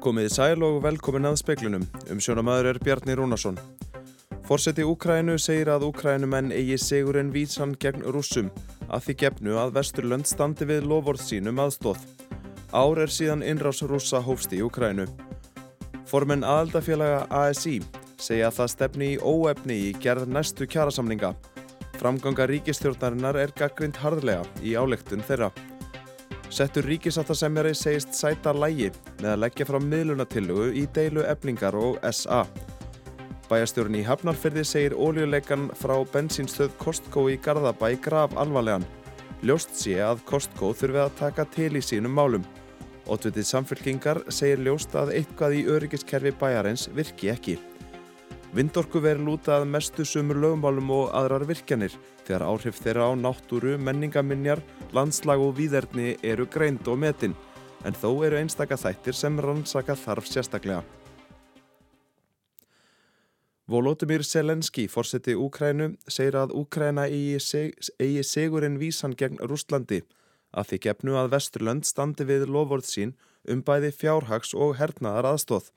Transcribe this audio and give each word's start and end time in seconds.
Komiði 0.00 0.30
sæl 0.32 0.62
og 0.64 0.78
velkomin 0.80 1.28
að 1.28 1.34
speklunum. 1.42 1.82
Um 2.08 2.20
sjónamaður 2.24 2.70
er 2.70 2.78
Bjarni 2.80 3.12
Rúnarsson. 3.18 3.58
Forseti 4.48 4.80
Úkrænu 4.88 5.34
segir 5.36 5.68
að 5.68 5.84
Úkrænumenn 5.90 6.54
eigi 6.56 6.78
sigurinn 6.80 7.32
vísan 7.34 7.74
gegn 7.76 8.06
rússum 8.08 8.48
að 8.88 9.04
því 9.04 9.16
gefnu 9.22 9.58
að 9.60 9.74
Vesturlönd 9.76 10.28
standi 10.30 10.64
við 10.70 10.88
lofórð 10.88 11.20
sínum 11.26 11.60
aðstóð. 11.60 12.00
Ár 12.72 13.02
er 13.04 13.12
síðan 13.12 13.44
innrás 13.44 13.82
rússa 13.84 14.22
hófst 14.24 14.54
í 14.56 14.62
Úkrænu. 14.64 15.04
Formen 16.08 16.48
aðaldafélaga 16.48 17.26
ASI 17.28 17.82
segja 18.16 18.48
að 18.48 18.56
það 18.56 18.72
stefni 18.74 19.10
í 19.14 19.20
óefni 19.20 19.76
í 19.90 19.90
gerð 20.00 20.32
næstu 20.32 20.64
kjærasamninga. 20.64 21.34
Framganga 22.00 22.48
ríkistjórnarinnar 22.48 23.36
er 23.36 23.52
gaggrind 23.52 24.00
harðlega 24.00 24.48
í 24.64 24.78
álegtun 24.80 25.20
þeirra. 25.28 25.52
Settur 26.50 26.82
ríkisáttasemjari 26.82 27.70
segist 27.78 28.16
sæta 28.18 28.50
lægi 28.50 28.88
með 29.20 29.28
að 29.30 29.40
leggja 29.44 29.66
frá 29.68 29.76
miðlunatillugu 29.84 30.72
í 30.74 30.82
deilu 30.90 31.22
eblingar 31.30 31.76
og 31.78 32.00
SA. 32.10 32.40
Bæjastjórn 33.46 33.94
í 34.00 34.02
Hafnarfyrði 34.06 34.64
segir 34.66 34.96
óljuleikan 34.98 35.68
frá 35.78 35.94
bensínstöð 36.10 36.74
Kostko 36.82 37.28
í 37.30 37.38
Garðabæ 37.42 37.92
graf 38.02 38.34
alvarlegan. 38.34 38.86
Ljóst 39.46 39.78
sé 39.78 40.00
að 40.02 40.24
Kostko 40.26 40.74
þurfi 40.74 41.04
að 41.04 41.16
taka 41.22 41.46
til 41.54 41.70
í 41.78 41.86
sínum 41.86 42.18
málum. 42.18 42.46
Ótvitið 43.06 43.46
samfélkingar 43.46 44.24
segir 44.26 44.66
ljóst 44.66 44.94
að 44.98 45.14
eitthvað 45.20 45.54
í 45.54 45.66
öryggiskerfi 45.70 46.34
bæjarins 46.42 46.90
virki 46.94 47.30
ekki. 47.30 47.60
Vindorku 48.50 48.98
veri 48.98 49.22
lútað 49.22 49.62
mestu 49.70 50.02
sumur 50.02 50.40
lögumálum 50.42 50.88
og 50.90 51.12
aðrar 51.14 51.44
virkjanir 51.46 51.92
þegar 52.26 52.42
áhrif 52.48 52.80
þeirra 52.82 53.04
á 53.06 53.12
náttúru, 53.14 53.76
menningaminjar, 53.78 54.58
landslag 54.90 55.38
og 55.38 55.52
výðerni 55.54 56.16
eru 56.26 56.48
greind 56.50 56.88
og 56.90 56.98
metin 56.98 57.36
en 57.86 57.94
þó 57.94 58.08
eru 58.26 58.40
einstaka 58.40 58.74
þættir 58.74 59.14
sem 59.14 59.38
rannsaka 59.38 59.94
þarf 59.94 60.26
sérstaklega. 60.26 60.82
Volodymyr 63.70 64.26
Selenski, 64.26 64.88
fórseti 64.90 65.36
Úkrænu, 65.38 65.92
segir 66.10 66.40
að 66.40 66.56
Úkræna 66.58 67.06
eigi, 67.06 67.38
seg, 67.38 67.78
eigi 68.02 68.26
segurinn 68.26 68.80
vísan 68.82 69.14
gegn 69.14 69.38
Rústlandi 69.46 70.02
að 70.50 70.72
því 70.72 70.80
gefnu 70.88 71.14
að 71.20 71.30
Vesturlönd 71.36 71.86
standi 71.86 72.26
við 72.26 72.48
lofvörð 72.50 72.90
sín 72.90 73.14
um 73.46 73.62
bæði 73.62 73.92
fjárhags 73.94 74.56
og 74.58 74.74
hernaðar 74.80 75.36
aðstóð. 75.36 75.70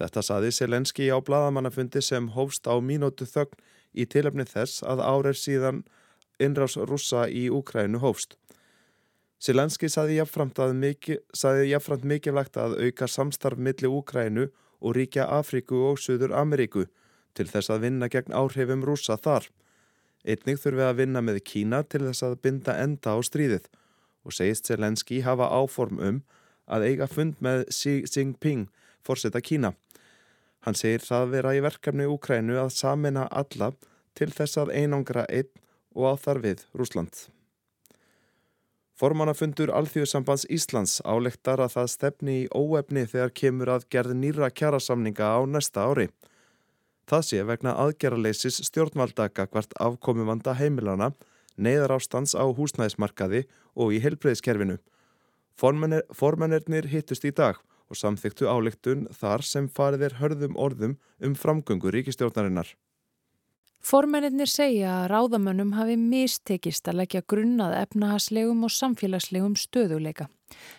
Þetta 0.00 0.22
saði 0.24 0.52
Selenski 0.56 1.08
á 1.12 1.18
bladamannafundi 1.20 2.00
sem 2.02 2.30
hófst 2.36 2.68
á 2.68 2.74
mínótu 2.80 3.26
þögn 3.28 3.58
í 3.92 4.06
tilöfni 4.08 4.46
þess 4.48 4.82
að 4.82 5.04
árið 5.04 5.38
síðan 5.40 5.82
innrás 6.40 6.78
rússa 6.80 7.26
í 7.28 7.48
Úkrænu 7.52 8.00
hófst. 8.02 8.38
Selenski 9.42 9.90
saði 9.90 10.20
jafnframt, 10.20 12.04
mikilvægt 12.06 12.56
að 12.56 12.78
auka 12.78 13.08
samstarf 13.10 13.58
milli 13.58 13.90
Úkrænu 13.90 14.48
og 14.80 14.96
ríkja 14.96 15.26
Afríku 15.26 15.82
og 15.90 15.98
Suður 15.98 16.34
Ameríku 16.38 16.86
til 17.34 17.48
þess 17.48 17.72
að 17.72 17.86
vinna 17.86 18.08
gegn 18.12 18.34
áhrifum 18.36 18.84
rússa 18.86 19.16
þar. 19.18 19.48
Einnig 20.22 20.60
þurfi 20.62 20.84
að 20.86 20.98
vinna 21.00 21.22
með 21.24 21.42
Kína 21.48 21.82
til 21.82 22.04
þess 22.06 22.22
að 22.26 22.38
binda 22.44 22.76
enda 22.78 23.16
á 23.16 23.18
stríðið 23.18 23.66
og 24.22 24.36
segist 24.36 24.70
Selenski 24.70 25.22
hafa 25.26 25.48
áform 25.50 25.98
um 25.98 26.20
að 26.70 26.86
eiga 26.86 27.08
fund 27.10 27.40
með 27.42 27.66
Xi 27.74 28.02
Jinping 28.06 28.68
fórseta 29.06 29.40
Kína. 29.40 29.74
Hann 30.62 30.78
segir 30.78 31.02
það 31.02 31.30
vera 31.34 31.54
í 31.58 31.62
verkefni 31.64 32.06
Úkrænu 32.06 32.58
að 32.62 32.74
samina 32.76 33.26
alla 33.30 33.72
til 34.18 34.30
þess 34.30 34.60
að 34.62 34.74
einangra 34.78 35.24
einn 35.28 35.50
og 35.96 36.12
á 36.12 36.14
þar 36.24 36.42
við 36.44 36.66
Rúsland. 36.78 37.26
Formannafundur 39.02 39.72
Alþjóðsambands 39.74 40.44
Íslands 40.52 41.00
álektar 41.02 41.58
að 41.64 41.72
það 41.74 41.88
stefni 41.90 42.34
í 42.44 42.50
óefni 42.54 43.02
þegar 43.10 43.32
kemur 43.40 43.72
að 43.74 43.88
gerð 43.90 44.14
nýra 44.14 44.50
kjærasamninga 44.52 45.26
á 45.26 45.40
næsta 45.48 45.88
ári. 45.88 46.06
Það 47.10 47.26
sé 47.26 47.42
vegna 47.48 47.74
aðgerraleysis 47.82 48.60
stjórnvaldaka 48.68 49.48
hvert 49.50 49.74
afkomumanda 49.82 50.54
heimilana, 50.54 51.10
neyðar 51.58 51.96
ástands 51.96 52.36
á 52.38 52.46
húsnæðismarkaði 52.46 53.42
og 53.74 53.96
í 53.96 53.98
helbreyðskerfinu. 54.04 54.78
Formennirnir 55.58 56.86
hittust 56.92 57.26
í 57.26 57.34
dag 57.34 57.58
og 57.92 58.00
samþyktu 58.00 58.48
áleiktun 58.48 59.04
þar 59.12 59.44
sem 59.46 59.68
farið 59.68 60.08
er 60.08 60.16
hörðum 60.22 60.56
orðum 60.56 60.96
um 61.20 61.36
framgöngu 61.36 61.92
ríkistjórnarinnar. 61.92 62.72
Formennir 63.82 64.46
segja 64.46 64.92
að 65.00 65.08
ráðamönnum 65.10 65.72
hafi 65.74 65.96
mistekist 65.98 66.86
að 66.86 67.00
leggja 67.00 67.24
grunnað 67.26 67.74
efnahagslegum 67.80 68.62
og 68.62 68.70
samfélagslegum 68.70 69.56
stöðuleika. 69.58 70.28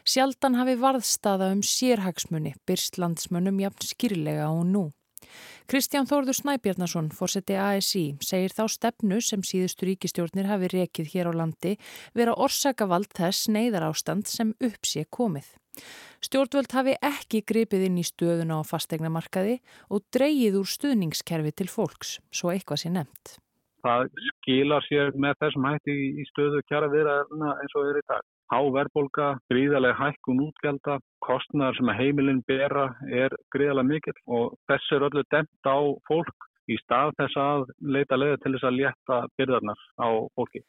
Sjaldan 0.07 0.55
hafi 0.55 0.77
varðstaða 0.79 1.49
um 1.51 1.63
sérhagsmunni 1.67 2.53
byrst 2.67 2.99
landsmönnum 3.03 3.59
jafn 3.59 3.89
skýrlega 3.89 4.47
og 4.47 4.63
nú. 4.71 4.83
Kristján 5.67 6.07
Þórður 6.07 6.37
Snæbjarnason, 6.37 7.09
fórseti 7.15 7.55
ASI, 7.59 8.05
segir 8.23 8.55
þá 8.55 8.63
stefnu 8.71 9.19
sem 9.23 9.43
síðustu 9.47 9.87
ríkistjórnir 9.87 10.47
hafi 10.47 10.71
rekið 10.71 11.11
hér 11.13 11.31
á 11.31 11.33
landi 11.43 11.75
vera 12.15 12.35
orsakavald 12.35 13.11
þess 13.15 13.51
neyðar 13.51 13.89
ástand 13.91 14.31
sem 14.31 14.55
uppsé 14.63 15.05
komið. 15.11 15.47
Stjórnvöld 16.23 16.71
hafi 16.71 16.93
ekki 17.03 17.43
gripið 17.49 17.87
inn 17.89 17.99
í 17.99 18.03
stöðuna 18.07 18.61
á 18.61 18.69
fastegnamarkaði 18.69 19.57
og 19.91 20.05
dreyið 20.15 20.59
úr 20.61 20.69
stuðningskerfi 20.71 21.51
til 21.59 21.67
fólks, 21.71 22.19
svo 22.31 22.53
eitthvað 22.53 22.83
sé 22.83 22.91
nefnt. 22.93 23.35
Það 23.83 24.05
skilar 24.29 24.85
sér 24.87 25.11
með 25.19 25.41
þessum 25.43 25.65
hætti 25.67 25.95
í 26.21 26.27
stöðu 26.29 26.61
kjara 26.69 26.87
viðræðina 26.93 27.57
eins 27.59 27.75
og 27.75 27.89
er 27.89 27.99
í 27.99 28.05
dag. 28.07 28.23
Há 28.53 28.59
verðbólka, 28.75 29.27
gríðarlega 29.51 29.97
hækkun 29.99 30.41
útgelda, 30.45 30.99
kostnæðar 31.25 31.79
sem 31.79 31.91
heimilinn 31.97 32.43
bera 32.47 32.85
er 33.09 33.35
gríðarlega 33.55 33.89
mikill 33.89 34.19
og 34.37 34.55
þess 34.69 34.95
er 34.95 35.07
öllu 35.09 35.23
demt 35.33 35.67
á 35.67 35.77
fólk 36.07 36.47
í 36.71 36.77
stað 36.83 37.11
þess 37.19 37.39
að 37.43 37.65
leita 37.95 38.19
leiða 38.19 38.39
til 38.43 38.53
þess 38.55 38.69
að 38.69 38.77
létta 38.79 39.19
byrðarnar 39.39 39.83
á 39.99 40.07
fólki. 40.37 40.63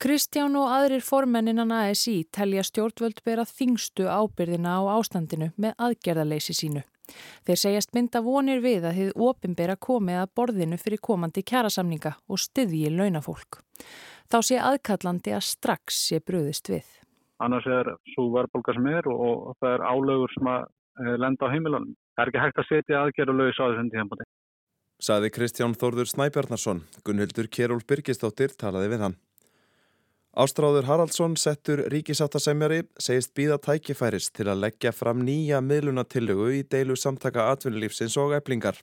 Kristján 0.00 0.54
og 0.56 0.70
aðrir 0.72 1.02
formenninan 1.04 1.74
ASI 1.76 2.22
telja 2.32 2.62
stjórnvöld 2.64 3.18
bera 3.20 3.42
þingstu 3.44 4.06
ábyrðina 4.08 4.78
á 4.80 4.96
ástandinu 4.96 5.50
með 5.60 5.74
aðgerðaleysi 5.76 6.56
sínu. 6.56 6.80
Þeir 7.44 7.60
segjast 7.60 7.92
mynda 7.92 8.22
vonir 8.24 8.62
við 8.64 8.86
að 8.88 8.96
þið 8.96 9.20
ofinbera 9.28 9.76
komið 9.76 10.22
að 10.22 10.32
borðinu 10.40 10.78
fyrir 10.80 11.02
komandi 11.04 11.44
kjærasamninga 11.44 12.14
og 12.32 12.40
styðji 12.40 12.94
launafólk. 12.96 13.60
Þá 14.32 14.38
sé 14.48 14.64
aðkallandi 14.70 15.36
að 15.36 15.46
strax 15.50 16.02
sé 16.08 16.24
bröðist 16.24 16.72
við. 16.72 16.88
Annars 17.44 17.68
er 17.68 17.92
svo 18.14 18.30
verðbólka 18.32 18.72
sem 18.78 18.88
er 18.88 19.04
og 19.12 19.52
það 19.60 19.74
er 19.74 19.84
álögur 19.84 20.32
sem 20.32 20.48
að 20.48 20.60
eh, 20.64 21.16
lenda 21.20 21.44
á 21.44 21.52
heimilanum. 21.52 21.96
Það 22.16 22.24
er 22.24 22.32
ekki 22.32 22.46
hægt 22.46 22.64
að 22.64 22.70
setja 22.72 23.04
aðgerðalögis 23.04 23.60
á 23.60 23.68
þessum 23.68 23.92
tíðanbúti. 23.92 24.32
Saði 25.00 25.28
Kristján 25.36 25.76
Þórður 25.76 26.08
Snæbjarnarsson. 26.08 26.86
Gunnhildur 27.04 27.52
Kjærúl 27.52 27.84
Byrkistóttir 27.84 28.56
talaði 28.56 28.96
við 28.96 29.04
hann. 29.04 29.24
Ástráður 30.30 30.86
Haraldsson 30.86 31.32
settur 31.34 31.80
ríkisáttasemjari 31.90 32.84
segist 33.02 33.32
býða 33.34 33.56
tækifæris 33.58 34.28
til 34.30 34.46
að 34.46 34.60
leggja 34.62 34.92
fram 34.94 35.24
nýja 35.26 35.58
miðlunatillögu 35.58 36.52
í 36.54 36.60
deilu 36.70 36.94
samtaka 36.94 37.48
atvinnulífsins 37.50 38.14
og 38.14 38.36
eblingar. 38.38 38.78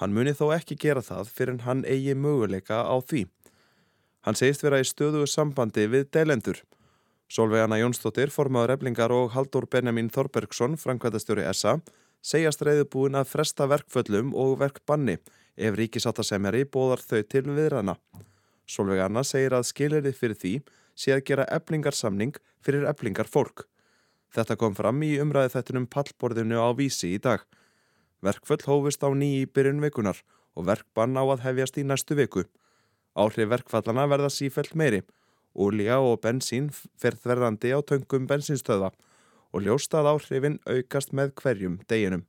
Hann 0.00 0.14
muni 0.16 0.32
þó 0.32 0.54
ekki 0.56 0.78
gera 0.80 1.02
það 1.04 1.28
fyrir 1.36 1.58
hann 1.66 1.84
eigi 1.84 2.14
möguleika 2.16 2.80
á 2.80 2.96
því. 2.96 3.26
Hann 4.24 4.40
segist 4.40 4.64
vera 4.64 4.80
í 4.80 4.88
stöðu 4.88 5.26
sambandi 5.28 5.84
við 5.84 6.08
deilendur. 6.16 6.62
Solveigana 7.28 7.76
Jónsdóttir, 7.82 8.32
formadur 8.32 8.72
eblingar 8.72 9.12
og 9.12 9.36
Haldur 9.36 9.68
Benjamin 9.68 10.08
Þorbergsson, 10.08 10.80
framkvæmtastjóri 10.80 11.44
SA, 11.52 11.76
segjast 12.24 12.64
reyðubúin 12.64 13.20
að 13.20 13.28
fresta 13.28 13.68
verkföllum 13.68 14.32
og 14.32 14.56
verkbanni 14.64 15.20
ef 15.60 15.76
ríkisáttasemjari 15.76 16.64
bóðar 16.64 17.04
þau 17.04 17.20
til 17.28 17.46
viðrana. 17.52 17.98
Solveig 18.70 19.02
Anna 19.04 19.22
segir 19.26 19.54
að 19.56 19.68
skilirði 19.68 20.12
fyrir 20.16 20.38
því 20.40 20.54
sé 20.94 21.14
að 21.14 21.24
gera 21.30 21.46
eblingarsamning 21.52 22.36
fyrir 22.64 22.86
eblingar 22.88 23.28
fólk. 23.30 23.66
Þetta 24.30 24.56
kom 24.56 24.76
fram 24.78 25.02
í 25.02 25.16
umræði 25.22 25.54
þettunum 25.56 25.88
pallborðinu 25.90 26.60
á 26.62 26.70
vísi 26.78 27.14
í 27.16 27.18
dag. 27.22 27.42
Verkföll 28.22 28.62
hófust 28.66 29.02
á 29.02 29.10
nýji 29.10 29.48
byrjun 29.50 29.82
vikunar 29.82 30.20
og 30.54 30.66
verkbann 30.68 31.18
á 31.18 31.24
að 31.24 31.44
hefjast 31.46 31.80
í 31.80 31.86
næstu 31.86 32.14
viku. 32.18 32.44
Áhrif 33.18 33.50
verkfallana 33.50 34.06
verða 34.10 34.30
sífælt 34.30 34.76
meiri. 34.78 35.02
Ólíja 35.56 35.98
og 35.98 36.20
bensín 36.22 36.70
ferð 36.70 37.26
verðandi 37.26 37.72
á 37.74 37.82
töngum 37.82 38.28
bensinstöða 38.30 38.92
og 39.50 39.64
ljóstað 39.66 40.12
áhrifin 40.12 40.60
aukast 40.68 41.10
með 41.16 41.34
hverjum 41.40 41.80
deginum. 41.90 42.22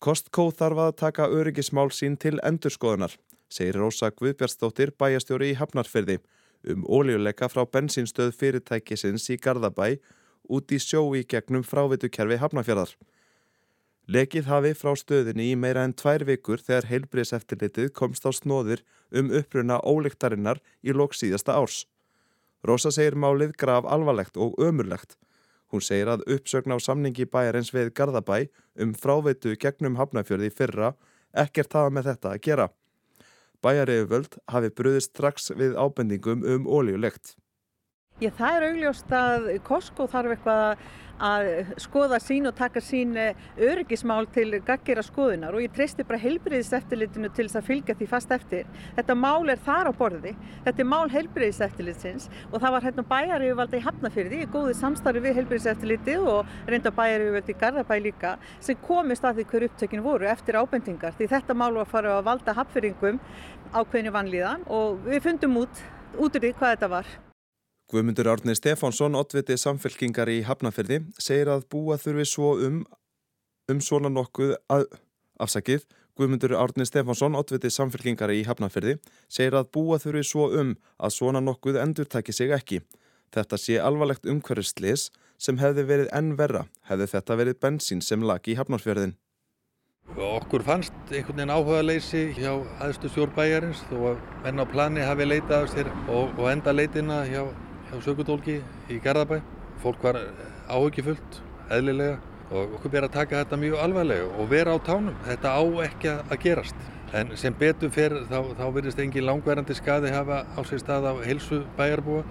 Kostkó 0.00 0.48
þarf 0.50 0.78
að 0.86 0.96
taka 1.04 1.28
öryggismál 1.28 1.90
sín 1.94 2.16
til 2.18 2.40
endurskoðunar 2.42 3.14
segir 3.52 3.76
Rósa 3.78 4.10
Guðbjörnsdóttir 4.14 4.94
bæjastjóri 4.98 5.52
í 5.52 5.58
Hafnarferði 5.58 6.20
um 6.68 6.84
ólíuleika 6.84 7.48
frá 7.48 7.64
bensinstöð 7.64 8.34
fyrirtækisins 8.36 9.28
í 9.32 9.38
Garðabæ 9.40 9.98
út 10.50 10.72
í 10.74 10.80
sjó 10.82 11.02
í 11.16 11.22
gegnum 11.24 11.64
frávitukerfi 11.64 12.40
Hafnarfjörðar. 12.42 12.92
Lekið 14.10 14.48
hafi 14.50 14.72
frá 14.74 14.96
stöðinni 14.98 15.52
í 15.52 15.56
meira 15.56 15.84
en 15.86 15.94
tvær 15.94 16.24
vikur 16.26 16.58
þegar 16.58 16.88
heilbriðseftirlitið 16.90 17.92
komst 17.94 18.26
á 18.26 18.30
snóðir 18.34 18.82
um 19.14 19.30
uppruna 19.30 19.78
ólíktarinnar 19.86 20.58
í 20.82 20.90
lóks 20.96 21.22
síðasta 21.22 21.54
árs. 21.54 21.84
Rósa 22.66 22.90
segir 22.90 23.14
málið 23.14 23.54
graf 23.60 23.86
alvarlegt 23.86 24.36
og 24.36 24.58
ömurlegt. 24.58 25.14
Hún 25.70 25.84
segir 25.86 26.10
að 26.10 26.26
uppsögn 26.26 26.74
á 26.74 26.78
samningi 26.82 27.28
bæjarins 27.30 27.70
við 27.70 27.92
Garðabæ 27.94 28.50
um 28.82 28.96
fráveitu 28.98 29.54
gegnum 29.54 29.96
hafnafjörði 30.00 30.50
fyrra 30.50 30.94
ekkert 31.30 31.78
hafa 31.78 31.94
með 31.94 32.10
þetta 32.10 32.34
að 32.34 32.42
gera. 32.48 32.68
Bæjarriðuvöld 33.60 34.38
hafi 34.48 34.70
bröðist 34.72 35.12
strax 35.12 35.50
við 35.52 35.74
ábendingum 35.76 36.46
um 36.48 36.68
óljulegt. 36.68 37.34
Ég, 38.20 38.34
það 38.36 38.56
er 38.56 38.64
augljóst 38.66 39.12
að 39.16 39.46
Costco 39.64 40.04
þarf 40.12 40.34
eitthvað 40.34 40.82
að 41.20 41.46
skoða 41.80 42.18
sín 42.20 42.48
og 42.48 42.54
taka 42.56 42.80
sín 42.84 43.14
eh, 43.16 43.38
öryggismál 43.60 44.26
til 44.32 44.58
gaggira 44.64 45.00
skoðunar 45.04 45.54
og 45.56 45.62
ég 45.64 45.72
treysti 45.72 46.04
bara 46.04 46.20
heilbriðiseftilitinu 46.20 47.30
til 47.36 47.46
þess 47.46 47.60
að 47.60 47.68
fylgja 47.68 47.96
því 47.96 48.08
fast 48.08 48.32
eftir. 48.36 48.66
Þetta 48.96 49.16
mál 49.16 49.52
er 49.52 49.60
þar 49.64 49.88
á 49.88 49.92
borði, 49.96 50.32
þetta 50.66 50.84
er 50.84 50.88
mál 50.88 51.12
heilbriðiseftilitsins 51.12 52.28
og 52.50 52.58
það 52.58 52.74
var 52.76 52.86
hérna 52.88 53.06
bæjarjöfvaldi 53.12 53.80
í 53.80 53.84
Hafnafyrði 53.86 54.40
í 54.40 54.50
góði 54.52 54.76
samstarfi 54.80 55.24
við 55.24 55.40
heilbriðiseftiliti 55.40 56.18
og 56.20 56.52
reynda 56.68 56.92
bæjarjöfvaldi 57.00 57.56
í 57.56 57.60
Garðabæ 57.64 57.96
líka 58.04 58.34
sem 58.58 58.80
komist 58.84 59.24
að 59.24 59.40
því 59.40 59.48
hver 59.54 59.66
upptökin 59.70 60.04
voru 60.04 60.28
eftir 60.28 60.60
ábendingar 60.60 61.16
því 61.16 61.30
þetta 61.32 61.56
mál 61.56 61.72
var 61.72 61.86
að 61.86 61.96
fara 61.96 62.18
að 62.18 62.28
valda 62.28 62.56
hafnfyrringum 62.60 63.24
ákveðinu 63.72 64.14
vanlíðan 64.16 64.68
og 64.68 65.02
við 65.08 65.26
fundum 65.28 65.58
út 65.64 65.82
út 66.20 66.40
Guðmundur 67.90 68.28
Árni 68.30 68.54
Stefánsson, 68.54 69.16
oddviti 69.18 69.56
samfélkingar 69.58 70.30
í 70.30 70.44
Hafnafjörði, 70.46 71.00
segir 71.18 71.48
að 71.50 71.64
búa 71.74 71.96
þurfi 71.98 72.26
svo 72.30 72.50
um, 72.62 72.76
um 73.66 73.78
svona 73.82 74.12
nokkuð 74.14 74.52
að, 74.70 74.84
afsakið, 75.42 75.88
Guðmundur 76.14 76.52
Árni 76.54 76.84
Stefánsson, 76.86 77.34
oddviti 77.34 77.72
samfélkingar 77.74 78.30
í 78.30 78.44
Hafnafjörði, 78.46 79.00
segir 79.26 79.56
að 79.58 79.72
búa 79.74 79.98
þurfi 79.98 80.22
svo 80.28 80.46
um 80.60 80.76
að 81.02 81.14
svona 81.16 81.42
nokkuð 81.42 81.80
endur 81.82 82.06
taki 82.06 82.34
sig 82.36 82.54
ekki. 82.54 82.78
Þetta 83.34 83.58
sé 83.58 83.80
alvarlegt 83.82 84.28
umhverfislis 84.30 85.08
sem 85.42 85.58
hefði 85.58 85.82
verið 85.88 86.12
enn 86.14 86.36
verra, 86.38 86.68
hefði 86.86 87.08
þetta 87.16 87.38
verið 87.40 87.58
bensín 87.64 88.04
sem 88.06 88.22
lag 88.22 88.46
í 88.46 88.54
Hafnarfjörðin. 88.60 89.16
Okkur 90.14 90.62
fannst 90.66 90.94
einhvern 91.10 91.40
veginn 91.40 91.54
áhuga 91.54 91.82
leysi 91.82 92.22
hjá 92.38 92.52
aðstu 92.86 93.10
stjórnbæjarins 93.10 93.82
þó 93.90 93.96
að 94.12 94.22
menn 94.44 94.62
á 94.62 94.66
plani 94.70 95.02
hafi 95.06 95.26
leitað 95.26 95.66
sér 95.74 95.90
og, 96.06 96.30
og 96.38 96.46
enda 96.52 96.74
leitina 96.74 97.24
hjá 97.26 97.42
hjá 97.90 98.00
sökudólki 98.04 98.60
í 98.90 98.98
Garðabæ. 99.02 99.40
Fólk 99.82 100.02
var 100.04 100.18
áhugifullt, 100.70 101.40
eðlilega 101.72 102.18
og 102.50 102.76
okkur 102.76 102.92
ber 102.92 103.06
að 103.06 103.14
taka 103.14 103.42
þetta 103.42 103.58
mjög 103.58 103.82
alvarlega 103.84 104.28
og 104.38 104.50
vera 104.50 104.74
á 104.74 104.78
tánum. 104.86 105.16
Þetta 105.26 105.54
á 105.54 105.62
ekki 105.86 106.12
að 106.14 106.40
gerast. 106.44 106.88
En 107.14 107.32
sem 107.38 107.54
betur 107.54 107.90
fyrir 107.90 108.26
þá, 108.30 108.54
þá 108.58 108.66
verðist 108.74 109.00
engin 109.02 109.26
langverandi 109.26 109.74
skadi 109.74 110.12
hafa 110.14 110.44
á 110.46 110.60
sér 110.66 110.82
stað 110.82 111.08
á 111.10 111.14
helsu 111.26 111.64
bæjarbúa. 111.78 112.22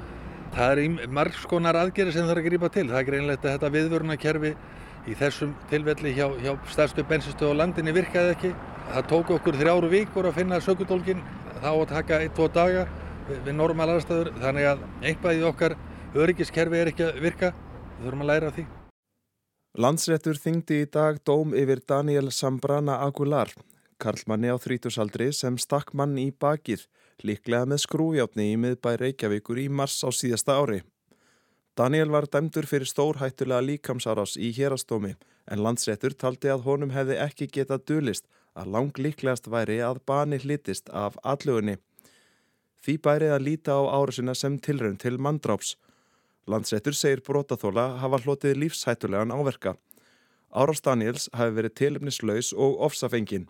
Það 0.55 0.83
er 0.83 1.09
margskonar 1.13 1.77
aðgerið 1.77 2.15
sem 2.15 2.27
það 2.27 2.35
er 2.35 2.41
að 2.41 2.47
grípa 2.47 2.69
til. 2.73 2.85
Það 2.87 3.01
er 3.01 3.09
greinlegt 3.09 3.45
að 3.45 3.55
þetta 3.57 3.73
viðvörunarkerfi 3.75 4.53
í 5.09 5.17
þessum 5.19 5.51
tilvelli 5.69 6.13
hjá, 6.15 6.27
hjá 6.39 6.53
stærstu 6.71 7.03
bensinstöðu 7.07 7.57
á 7.57 7.59
landinni 7.63 7.95
virkaði 7.95 8.35
ekki. 8.37 8.53
Það 8.89 9.11
tók 9.11 9.35
okkur 9.35 9.59
þrjáru 9.59 9.91
vikur 9.91 10.29
að 10.29 10.39
finna 10.39 10.61
sökudólkin, 10.63 11.21
þá 11.59 11.69
að 11.73 11.89
taka 11.91 12.23
ein, 12.23 12.31
tvo 12.33 12.47
daga 12.49 12.87
við 13.45 13.55
normal 13.55 13.89
aðstæður 13.95 14.33
þannig 14.41 14.69
að 14.73 14.83
einhvað 15.01 15.39
í 15.39 15.47
okkar 15.49 15.77
öryggiskerfi 16.17 16.79
er 16.81 16.91
ekki 16.93 17.07
að 17.07 17.23
virka. 17.23 17.53
Við 17.99 18.05
þurfum 18.05 18.25
að 18.25 18.31
læra 18.31 18.53
því. 18.55 18.67
Landsréttur 19.79 20.39
þingdi 20.41 20.83
í 20.83 20.87
dag 20.89 21.19
dóm 21.27 21.51
yfir 21.57 21.83
Daniel 21.87 22.31
Sambrana 22.33 22.99
Aguilar 23.05 23.51
Karlmanni 23.99 24.47
á 24.47 24.55
þrítusaldri 24.55 25.27
sem 25.35 25.57
stakk 25.59 25.91
mann 25.93 26.15
í 26.17 26.29
bakið 26.31 26.85
líklega 27.27 27.67
með 27.67 27.83
skrújáttni 27.83 28.53
í 28.53 28.55
miðbæ 28.63 28.93
Reykjavíkur 29.01 29.59
í 29.59 29.67
mars 29.67 29.99
á 30.07 30.09
síðasta 30.15 30.55
ári. 30.55 30.79
Daniel 31.75 32.11
var 32.11 32.27
dæmdur 32.31 32.67
fyrir 32.67 32.87
stórhættulega 32.87 33.65
líkamsárás 33.67 34.37
í 34.39 34.53
hérastómi 34.55 35.13
en 35.51 35.63
landsréttur 35.65 36.15
taldi 36.15 36.51
að 36.51 36.65
honum 36.67 36.95
hefði 36.95 37.19
ekki 37.25 37.49
getað 37.59 37.85
dulist 37.91 38.25
að 38.55 38.71
lang 38.75 39.03
líklegast 39.03 39.51
væri 39.51 39.79
að 39.83 40.01
bani 40.07 40.39
hlitist 40.39 40.89
af 40.89 41.19
allugunni 41.23 41.77
Því 42.79 42.95
bærið 43.03 43.33
að 43.35 43.45
líta 43.45 43.75
á 43.75 43.83
árasina 43.91 44.35
sem 44.37 44.55
tilraun 44.59 44.97
til 44.99 45.17
manndráps. 45.19 45.75
Landsrættur 46.49 46.95
segir 46.95 47.21
brotaþóla 47.25 47.99
hafa 47.99 48.21
hlotið 48.23 48.55
lífshættulegan 48.63 49.33
áverka. 49.35 49.75
Áras 50.49 50.81
Daniels 50.81 51.27
hafi 51.35 51.57
verið 51.57 51.75
tilumnislaus 51.77 52.53
og 52.55 52.79
ofsafengin. 52.87 53.49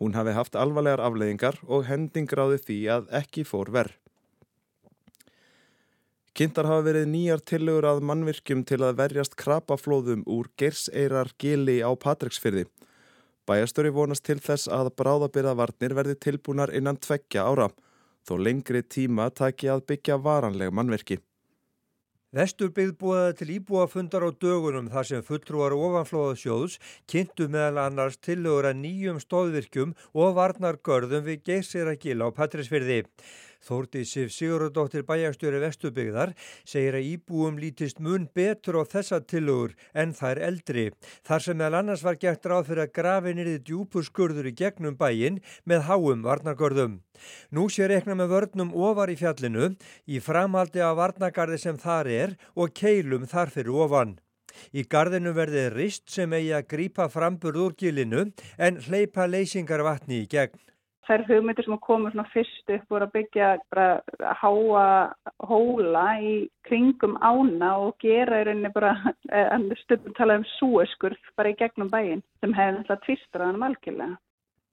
Hún 0.00 0.14
hafi 0.14 0.32
haft 0.32 0.56
alvarlegar 0.56 1.02
afleiðingar 1.04 1.58
og 1.66 1.84
hendingráði 1.90 2.62
því 2.62 2.78
að 2.94 3.12
ekki 3.20 3.44
fór 3.44 3.70
verð. 3.74 3.98
Kynntar 6.34 6.66
hafa 6.66 6.82
verið 6.88 7.10
nýjar 7.12 7.44
tillögur 7.46 7.86
að 7.86 8.00
mannvirkjum 8.08 8.64
til 8.66 8.80
að 8.82 8.96
verjast 8.98 9.36
krapaflóðum 9.38 10.24
úr 10.26 10.48
gerseirar 10.58 11.30
gili 11.38 11.76
á 11.78 11.90
Patræksfyrði. 11.94 12.64
Bæjastöri 13.46 13.92
vonast 13.94 14.24
til 14.26 14.40
þess 14.42 14.66
að 14.72 14.94
bráðabyrðavarnir 14.98 15.94
verði 15.94 16.16
tilbúnar 16.26 16.72
innan 16.74 16.98
tveggja 16.98 17.44
ára 17.44 17.68
þó 18.24 18.34
lengri 18.40 18.82
tíma 18.82 19.30
taki 19.30 19.70
að 19.70 19.86
byggja 19.92 20.18
varanleg 20.24 20.72
mannverki. 20.72 21.20
Vesturbyggð 22.34 22.96
búaði 22.98 23.34
til 23.38 23.50
íbúafundar 23.54 24.24
á 24.26 24.30
dögunum 24.34 24.88
þar 24.90 25.06
sem 25.06 25.20
fulltrúar 25.22 25.76
ofanflóðasjóðs 25.76 26.80
kynntu 27.06 27.46
meðal 27.46 27.84
annars 27.84 28.18
tillögur 28.18 28.66
að 28.72 28.80
nýjum 28.80 29.20
stóðvirkjum 29.22 29.92
og 30.18 30.34
varnargörðum 30.40 31.22
við 31.28 31.44
geysir 31.46 31.86
að 31.92 32.00
gila 32.02 32.26
á 32.26 32.34
Patrísfyrði. 32.34 33.04
Þórti 33.64 34.02
Sif 34.04 34.32
Sigurðardóttir 34.34 35.06
bæjastjóri 35.08 35.60
Vestubyggðar 35.62 36.34
segir 36.68 36.98
að 36.98 37.06
íbúum 37.14 37.56
lítist 37.60 38.00
mun 38.04 38.26
betur 38.36 38.80
á 38.80 38.82
þessa 38.84 39.22
tilugur 39.24 39.72
en 39.94 40.12
er 40.28 40.40
eldri. 40.48 40.90
Þar 41.24 41.44
sem 41.44 41.58
meðal 41.58 41.78
annars 41.80 42.04
var 42.04 42.18
gert 42.20 42.44
ráð 42.44 42.68
fyrir 42.68 42.84
að 42.84 42.92
grafin 42.98 43.40
er 43.40 43.50
þið 43.52 43.62
djúpur 43.68 44.04
skurður 44.04 44.50
í 44.50 44.54
gegnum 44.58 44.98
bæin 45.00 45.40
með 45.64 45.86
háum 45.88 46.26
varnargörðum. 46.26 47.00
Nú 47.50 47.68
sé 47.70 47.88
rekna 47.88 48.18
með 48.18 48.34
vörnum 48.34 48.74
ofar 48.74 49.12
í 49.12 49.16
fjallinu 49.16 49.72
í 50.04 50.20
framaldi 50.20 50.84
af 50.84 50.98
varnagarði 51.00 51.60
sem 51.64 51.80
þar 51.80 52.12
er 52.12 52.36
og 52.54 52.76
keilum 52.76 53.24
þar 53.30 53.54
fyrir 53.54 53.80
ofan. 53.86 54.18
Í 54.70 54.84
gardinu 54.90 55.32
verði 55.34 55.64
rist 55.72 56.04
sem 56.14 56.32
eigi 56.36 56.52
að 56.54 56.68
grípa 56.70 57.08
framburð 57.10 57.64
úr 57.64 57.74
gilinu 57.80 58.28
en 58.58 58.78
hleypa 58.86 59.26
leysingar 59.26 59.82
vatni 59.86 60.22
í 60.22 60.28
gegn 60.30 60.60
þær 61.08 61.24
hugmyndir 61.28 61.66
sem 61.66 61.78
komur 61.84 62.16
fyrst 62.32 62.74
upp 62.76 62.90
voru 62.92 63.08
að 63.08 63.14
byggja 63.18 63.50
bara 63.72 64.34
háa 64.40 64.84
hóla 65.48 66.04
í 66.20 66.34
kringum 66.68 67.16
ána 67.20 67.74
og 67.86 67.96
gera 68.02 68.42
í 68.42 68.46
rauninni 68.48 68.72
bara, 68.74 68.94
en 69.54 69.70
stundum 69.84 70.16
tala 70.18 70.40
um 70.40 70.46
súeskurð 70.56 71.32
bara 71.38 71.52
í 71.52 71.58
gegnum 71.60 71.92
bæin 71.92 72.24
sem 72.40 72.56
hefði 72.56 72.78
náttúrulega 72.78 73.04
tvistraðan 73.06 73.68
algjörlega. 73.68 74.20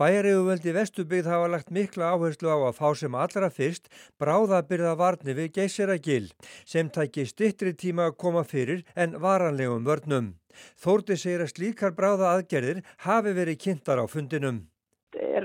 Bæjarriðuvöldi 0.02 0.72
Vestubyggð 0.74 1.28
hafa 1.30 1.50
lagt 1.54 1.68
mikla 1.70 2.16
áherslu 2.16 2.50
á 2.50 2.58
að 2.58 2.78
fá 2.80 2.88
sem 2.98 3.18
allra 3.24 3.52
fyrst 3.54 3.92
bráðabyrða 4.18 4.96
varni 4.98 5.36
við 5.38 5.52
geysiragil 5.60 6.32
sem 6.66 6.90
tæki 6.90 7.28
stittri 7.30 7.76
tíma 7.78 8.10
að 8.10 8.18
koma 8.24 8.42
fyrir 8.42 8.82
en 8.96 9.14
varanlegum 9.22 9.86
vörnum. 9.86 10.34
Þórti 10.82 11.20
segir 11.22 11.46
að 11.46 11.54
slíkar 11.54 11.94
bráða 11.94 12.34
aðgerðir 12.34 12.82
hafi 13.06 13.38
verið 13.38 13.62
kynntar 13.62 14.02
á 14.02 14.06
fundinum 14.10 14.64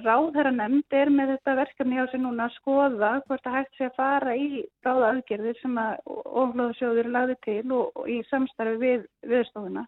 ráðherra 0.03 0.53
nefnd 0.55 0.97
er 0.99 1.11
með 1.13 1.33
þetta 1.35 1.55
verkefni 1.61 2.01
á 2.01 2.05
sig 2.11 2.21
núna 2.23 2.49
að 2.49 2.57
skoða 2.57 3.11
hvort 3.27 3.47
að 3.49 3.57
hægt 3.57 3.79
sé 3.79 3.87
að 3.89 3.97
fara 4.01 4.35
í 4.37 4.65
ráða 4.87 5.13
aðgerðir 5.13 5.61
sem 5.61 5.79
að 5.81 6.13
oflóðsjóður 6.43 7.11
lagði 7.15 7.37
til 7.47 7.65
og, 7.77 7.91
og 7.95 8.11
í 8.11 8.19
samstarfi 8.31 8.77
við 8.83 9.07
viðstofuna 9.33 9.87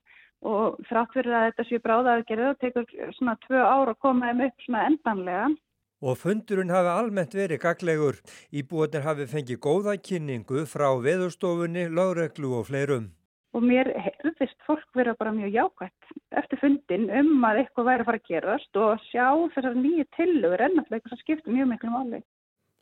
og 0.48 0.78
þrátt 0.88 1.14
fyrir 1.16 1.34
að 1.34 1.46
þetta 1.48 1.68
sé 1.68 1.82
bráða 1.82 2.16
aðgerðið 2.16 2.50
og 2.52 2.60
tekur 2.62 3.14
svona 3.18 3.36
tvö 3.46 3.62
ára 3.64 3.94
að 3.94 4.02
koma 4.06 4.30
þeim 4.30 4.44
upp 4.46 4.66
svona 4.66 4.86
endanlega. 4.92 5.52
Og 5.98 6.14
fundurinn 6.14 6.70
hafi 6.70 6.90
almennt 6.94 7.34
verið 7.34 7.62
gaglegur. 7.64 8.20
Íbúinir 8.54 9.02
hafi 9.02 9.26
fengið 9.26 9.58
góða 9.66 9.96
kynningu 9.98 10.62
frá 10.70 10.92
veðurstofunni, 11.02 11.88
lágreglu 11.90 12.54
og 12.60 12.68
fleirum 12.70 13.08
og 13.56 13.64
mér 13.64 13.90
hefðist 13.96 14.58
fólk 14.66 14.88
vera 14.96 15.14
bara 15.18 15.32
mjög 15.32 15.54
jákvæmt 15.54 16.10
eftir 16.40 16.60
fundin 16.60 17.08
um 17.20 17.44
að 17.48 17.62
eitthvað 17.62 17.88
væri 17.88 18.04
að 18.04 18.08
fara 18.10 18.20
að 18.20 18.32
gerast 18.32 18.80
og 18.82 19.04
sjá 19.08 19.28
þessar 19.54 19.78
nýju 19.78 20.08
tillögur 20.16 20.64
eitthvað 20.66 21.12
sem 21.14 21.22
skiptir 21.22 21.54
mjög 21.56 21.70
miklu 21.72 21.92
máli. 21.94 22.24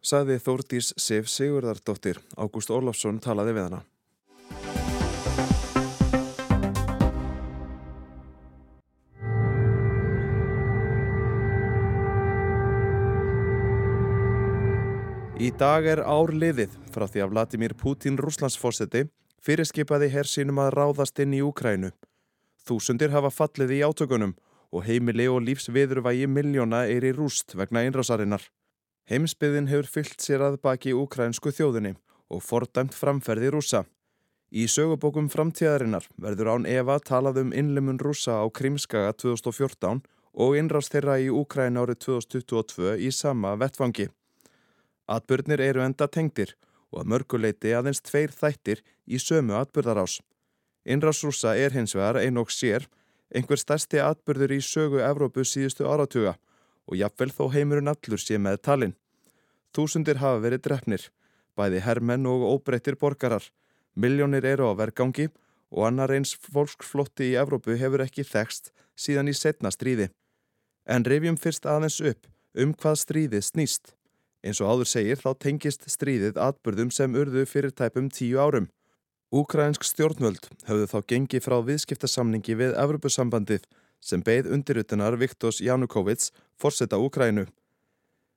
Saði 0.06 0.38
Þórdís 0.42 0.92
Sif 1.00 1.30
Sigurðardóttir. 1.32 2.20
Ágúst 2.38 2.70
Ólafsson 2.70 3.20
talaði 3.22 3.56
við 3.56 3.70
hana. 3.70 3.84
Í 15.36 15.50
dag 15.52 15.84
er 15.84 16.00
ár 16.00 16.30
liðið 16.32 16.72
frá 16.94 17.04
því 17.06 17.20
að 17.22 17.32
Vladimir 17.34 17.74
Putin 17.76 18.16
rúslandsfósetti 18.16 19.04
fyrirskipaði 19.42 20.10
herr 20.12 20.28
sínum 20.28 20.60
að 20.62 20.74
ráðast 20.76 21.18
inn 21.22 21.34
í 21.36 21.42
Úkrænu. 21.44 21.92
Þúsundir 22.66 23.12
hafa 23.14 23.30
fallið 23.30 23.76
í 23.76 23.82
átökunum 23.86 24.34
og 24.74 24.86
heimili 24.86 25.28
og 25.30 25.44
lífsviðurvægi 25.46 26.26
miljóna 26.26 26.84
er 26.90 27.04
í 27.06 27.12
rúst 27.14 27.54
vegna 27.54 27.84
einrásarinnar. 27.86 28.42
Heimsbyðin 29.06 29.70
hefur 29.70 29.86
fyllt 29.86 30.22
sér 30.22 30.42
að 30.42 30.58
baki 30.66 30.94
úkrænsku 30.96 31.52
þjóðinni 31.54 31.94
og 32.26 32.42
fordæmt 32.42 32.96
framferði 32.96 33.52
rúsa. 33.54 33.84
Í 34.50 34.66
sögubókum 34.70 35.28
framtíðarinnar 35.30 36.06
verður 36.22 36.52
án 36.54 36.66
Eva 36.70 36.98
talað 36.98 37.40
um 37.44 37.54
innlimun 37.54 38.00
rúsa 38.02 38.40
á 38.42 38.46
Krimskaga 38.50 39.14
2014 39.14 40.02
og 40.36 40.58
innrást 40.58 40.92
þeirra 40.94 41.16
í 41.22 41.30
Úkræn 41.30 41.78
árið 41.78 42.02
2022 42.06 42.96
í 43.06 43.10
sama 43.14 43.54
vettfangi. 43.58 44.08
Atbyrnir 45.06 45.62
eru 45.62 45.82
enda 45.86 46.10
tengdir 46.10 46.56
og 46.92 47.02
að 47.02 47.10
mörguleiti 47.12 47.74
aðeins 47.74 48.02
tveir 48.04 48.32
þættir 48.34 48.82
í 49.06 49.18
sömu 49.22 49.56
atbyrðarás. 49.58 50.20
Innrást 50.86 51.26
rúsa 51.26 51.56
er 51.58 51.74
hins 51.74 51.96
vegar 51.96 52.20
ein 52.20 52.38
og 52.38 52.52
sér 52.54 52.86
einhver 53.34 53.58
stærsti 53.58 53.98
atbyrður 54.02 54.54
í 54.54 54.62
sögu 54.62 55.02
Evrópu 55.02 55.44
síðustu 55.44 55.88
áratuga 55.90 56.36
og 56.86 56.98
jafnvel 57.00 57.32
þó 57.34 57.44
heimurinn 57.54 57.90
allur 57.90 58.22
sé 58.22 58.38
með 58.38 58.62
talinn. 58.62 58.96
Þúsundir 59.74 60.22
hafa 60.22 60.38
verið 60.44 60.62
drefnir, 60.68 61.08
bæði 61.58 61.82
hermenn 61.82 62.28
og 62.30 62.46
óbreyttir 62.46 62.96
borgarar 63.00 63.50
Miljónir 63.96 64.44
eru 64.44 64.68
á 64.68 64.76
vergangi 64.76 65.30
og 65.72 65.86
annar 65.88 66.12
eins 66.12 66.34
fólksflotti 66.36 67.30
í 67.30 67.36
Evrópu 67.40 67.78
hefur 67.80 68.02
ekki 68.04 68.26
þekst 68.28 68.68
síðan 68.92 69.30
í 69.32 69.34
setna 69.34 69.72
stríði. 69.72 70.10
En 70.84 71.04
revjum 71.04 71.38
fyrst 71.40 71.64
aðeins 71.64 71.96
upp 72.04 72.28
um 72.60 72.74
hvað 72.76 73.00
stríðið 73.00 73.46
snýst. 73.48 73.94
Eins 74.44 74.60
og 74.60 74.72
áður 74.72 74.90
segir 74.90 75.20
þá 75.22 75.30
tengist 75.40 75.86
stríðið 75.90 76.40
atbyrðum 76.42 76.90
sem 76.94 77.14
urðu 77.16 77.46
fyrir 77.48 77.72
tæpum 77.72 78.10
tíu 78.10 78.40
árum. 78.40 78.68
Úkrænsk 79.34 79.84
stjórnvöld 79.84 80.44
höfðu 80.68 80.86
þá 80.92 80.98
gengið 81.10 81.44
frá 81.46 81.56
viðskiptasamningi 81.66 82.54
við 82.60 82.76
Evrópusambandið 82.78 83.64
sem 84.00 84.22
beigð 84.22 84.52
undirutunar 84.54 85.16
Viktors 85.18 85.58
Janukovits 85.60 86.30
forsetta 86.60 87.00
Úkrænu. 87.02 87.46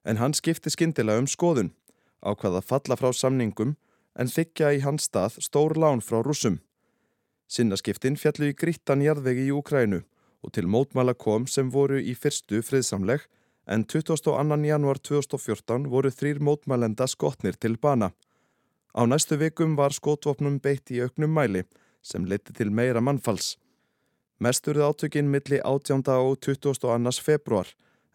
En 0.05 0.17
hann 0.17 0.33
skipti 0.33 0.71
skindilega 0.73 1.21
um 1.21 1.27
skoðun 1.29 1.73
á 2.25 2.33
hvaða 2.33 2.63
falla 2.65 2.97
frá 2.97 3.11
samningum 3.13 3.75
en 4.19 4.31
þykja 4.31 4.73
í 4.75 4.81
hans 4.83 5.05
stað 5.09 5.37
stór 5.45 5.77
lán 5.77 6.01
frá 6.01 6.23
rúsum. 6.25 6.59
Sinnaskiptin 7.49 8.17
fjallu 8.17 8.49
í 8.51 8.57
grittan 8.57 9.03
jarðvegi 9.05 9.47
í 9.49 9.53
Úkrænu 9.53 10.03
og 10.41 10.53
til 10.55 10.67
mótmæla 10.67 11.15
kom 11.17 11.47
sem 11.47 11.69
voru 11.73 11.99
í 11.99 12.15
fyrstu 12.15 12.63
friðsamleg 12.65 13.25
en 13.69 13.85
22. 13.85 14.65
januar 14.65 14.97
2014 14.97 15.89
voru 15.89 16.09
þrýr 16.09 16.39
mótmælenda 16.41 17.05
skotnir 17.07 17.53
til 17.53 17.77
bana. 17.77 18.11
Á 18.97 19.05
næstu 19.05 19.37
vikum 19.37 19.75
var 19.77 19.93
skotvopnum 19.93 20.57
beitt 20.59 20.89
í 20.89 21.01
auknum 21.05 21.33
mæli 21.37 21.63
sem 22.01 22.25
leti 22.25 22.53
til 22.53 22.71
meira 22.71 23.01
mannfalls. 23.01 23.57
Mesturð 24.39 24.81
átökinn 24.89 25.29
milli 25.29 25.61
18. 25.61 26.01
og 26.07 26.39
22. 26.41 27.21
februar 27.21 27.67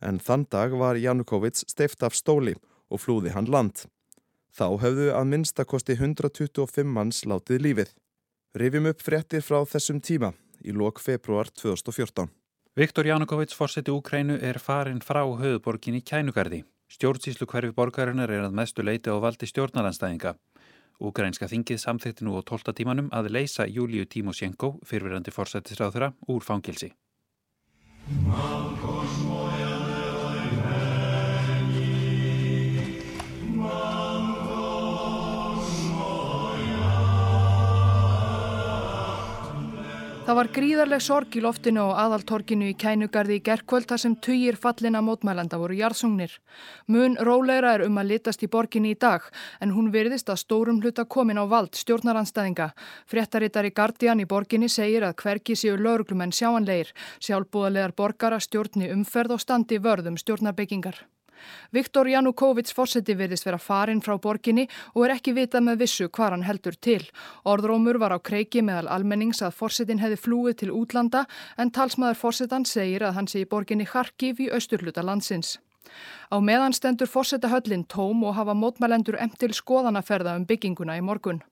en 0.02 0.18
þann 0.18 0.46
dag 0.50 0.74
var 0.74 0.98
Janukovits 0.98 1.64
steift 1.68 2.02
af 2.02 2.16
stóli 2.18 2.56
og 2.90 3.00
flúði 3.00 3.30
hann 3.30 3.46
land. 3.46 3.86
Þá 4.50 4.66
höfðu 4.82 5.10
að 5.14 5.28
minnstakosti 5.30 5.94
125 5.98 6.86
manns 6.86 7.24
látið 7.26 7.62
lífið. 7.62 7.90
Rifjum 8.54 8.90
upp 8.90 9.02
fréttir 9.02 9.42
frá 9.42 9.62
þessum 9.66 10.00
tíma 10.00 10.34
í 10.64 10.74
lok 10.74 11.00
februar 11.02 11.50
2014. 11.50 12.43
Viktor 12.76 13.06
Janukovits 13.06 13.54
fórseti 13.54 13.90
Úkrænu 13.90 14.34
er 14.42 14.58
farin 14.58 14.98
frá 14.98 15.20
höfuborgin 15.22 15.94
í 15.94 16.00
Kænugarði. 16.02 16.64
Stjórnsíslu 16.90 17.46
hverfi 17.46 17.70
borgarinnar 17.70 18.32
er 18.34 18.42
að 18.48 18.56
mestu 18.58 18.82
leiti 18.82 19.14
á 19.14 19.16
valdi 19.22 19.46
stjórnaranstæðinga. 19.46 20.32
Úkrænska 20.98 21.46
þingið 21.46 21.78
samþýtti 21.78 22.26
nú 22.26 22.34
á 22.34 22.42
12 22.42 22.74
tímanum 22.74 23.12
að 23.14 23.30
leysa 23.30 23.68
Júliu 23.70 24.10
Tímosjenko, 24.10 24.80
fyrfirandi 24.82 25.30
fórsetisráðura, 25.30 26.10
úr 26.26 26.42
fangilsi. 26.42 26.90
Það 40.24 40.36
var 40.38 40.48
gríðarleg 40.56 41.02
sorg 41.04 41.34
í 41.36 41.40
loftinu 41.44 41.82
og 41.82 41.98
aðaltorkinu 42.00 42.70
í 42.70 42.76
kænugarði 42.80 43.36
í 43.36 43.42
gerkvöld 43.44 43.90
þar 43.90 44.00
sem 44.00 44.14
tugir 44.24 44.56
fallina 44.56 45.02
mótmælanda 45.04 45.58
voru 45.60 45.76
jarðsungnir. 45.76 46.32
Mun 46.88 47.18
róleira 47.28 47.74
er 47.76 47.84
um 47.84 48.00
að 48.00 48.14
litast 48.14 48.40
í 48.40 48.48
borginni 48.48 48.94
í 48.94 48.98
dag 49.04 49.28
en 49.60 49.76
hún 49.76 49.92
virðist 49.92 50.32
að 50.32 50.40
stórum 50.46 50.80
hluta 50.80 51.04
komin 51.04 51.36
á 51.36 51.44
vald 51.44 51.76
stjórnaranstæðinga. 51.76 52.70
Fréttarittari 53.04 53.74
Guardian 53.76 54.24
í 54.24 54.30
borginni 54.30 54.72
segir 54.72 55.04
að 55.04 55.18
hverki 55.20 55.58
séu 55.60 55.76
lauruglumenn 55.76 56.32
sjáanleir, 56.32 56.96
sjálfbúðalegar 57.20 57.92
borgara 57.92 58.40
stjórni 58.40 58.88
umferð 58.96 59.36
og 59.36 59.44
standi 59.44 59.76
vörðum 59.76 60.16
stjórnarbyggingar. 60.16 61.04
Viktor 61.74 62.08
Janukovits 62.08 62.74
fórseti 62.74 63.16
virðist 63.18 63.46
vera 63.46 63.58
farin 63.58 64.02
frá 64.04 64.16
borginni 64.20 64.66
og 64.94 65.06
er 65.06 65.16
ekki 65.16 65.34
vitað 65.36 65.66
með 65.68 65.84
vissu 65.84 66.08
hvar 66.08 66.34
hann 66.34 66.46
heldur 66.46 66.76
til. 66.80 67.02
Orðrómur 67.44 67.98
var 68.02 68.16
á 68.16 68.18
kreiki 68.18 68.62
meðal 68.62 68.88
almennings 68.96 69.42
að 69.42 69.56
fórsetin 69.58 70.02
hefði 70.02 70.20
flúið 70.24 70.58
til 70.62 70.72
útlanda 70.74 71.24
en 71.56 71.70
talsmaður 71.70 72.20
fórsetan 72.22 72.68
segir 72.68 73.06
að 73.06 73.16
hann 73.20 73.30
sé 73.30 73.44
í 73.44 73.48
borginni 73.48 73.86
Kharkiv 73.88 74.40
í 74.40 74.50
austurluta 74.50 75.02
landsins. 75.02 75.58
Á 76.32 76.36
meðan 76.40 76.74
stendur 76.74 77.10
fórseta 77.10 77.50
höllin 77.52 77.84
tóm 77.84 78.24
og 78.24 78.36
hafa 78.38 78.54
mótmælendur 78.56 79.18
emtil 79.20 79.52
skoðanaferða 79.54 80.36
um 80.38 80.46
bygginguna 80.48 80.98
í 80.98 81.04
morgun. 81.04 81.42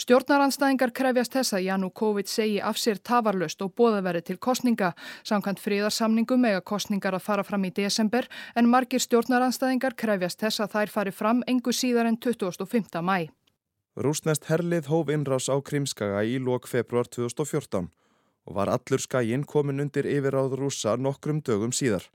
Stjórnaranstæðingar 0.00 0.94
krefjast 0.96 1.34
þess 1.34 1.54
að 1.58 1.66
Janukóvit 1.66 2.30
segi 2.32 2.54
af 2.64 2.78
sér 2.80 3.02
tafarlöst 3.04 3.60
og 3.60 3.74
bóðaveri 3.76 4.22
til 4.24 4.38
kostninga. 4.40 4.94
Samkvæmt 5.28 5.60
fríðarsamningum 5.60 6.46
eiga 6.48 6.62
kostningar 6.64 7.18
að 7.18 7.26
fara 7.26 7.44
fram 7.44 7.66
í 7.68 7.70
desember 7.76 8.24
en 8.56 8.70
margir 8.72 9.02
stjórnaranstæðingar 9.04 9.98
krefjast 10.00 10.40
þess 10.40 10.62
að 10.64 10.76
þær 10.76 10.92
fari 10.94 11.12
fram 11.12 11.42
engu 11.52 11.74
síðar 11.76 12.08
en 12.08 12.16
25. 12.16 13.02
mæ. 13.04 13.28
Rúsnest 14.00 14.48
herlið 14.48 14.88
hóf 14.88 15.12
innrás 15.12 15.50
á 15.52 15.60
Krímskaga 15.60 16.24
í 16.24 16.40
lok 16.40 16.70
februar 16.70 17.04
2014 17.04 17.90
og 18.48 18.56
var 18.56 18.72
allur 18.72 19.04
skæin 19.04 19.44
komin 19.44 19.84
undir 19.84 20.08
yfiráð 20.08 20.56
rúsa 20.56 20.96
nokkrum 20.96 21.42
dögum 21.44 21.76
síðar. 21.76 22.08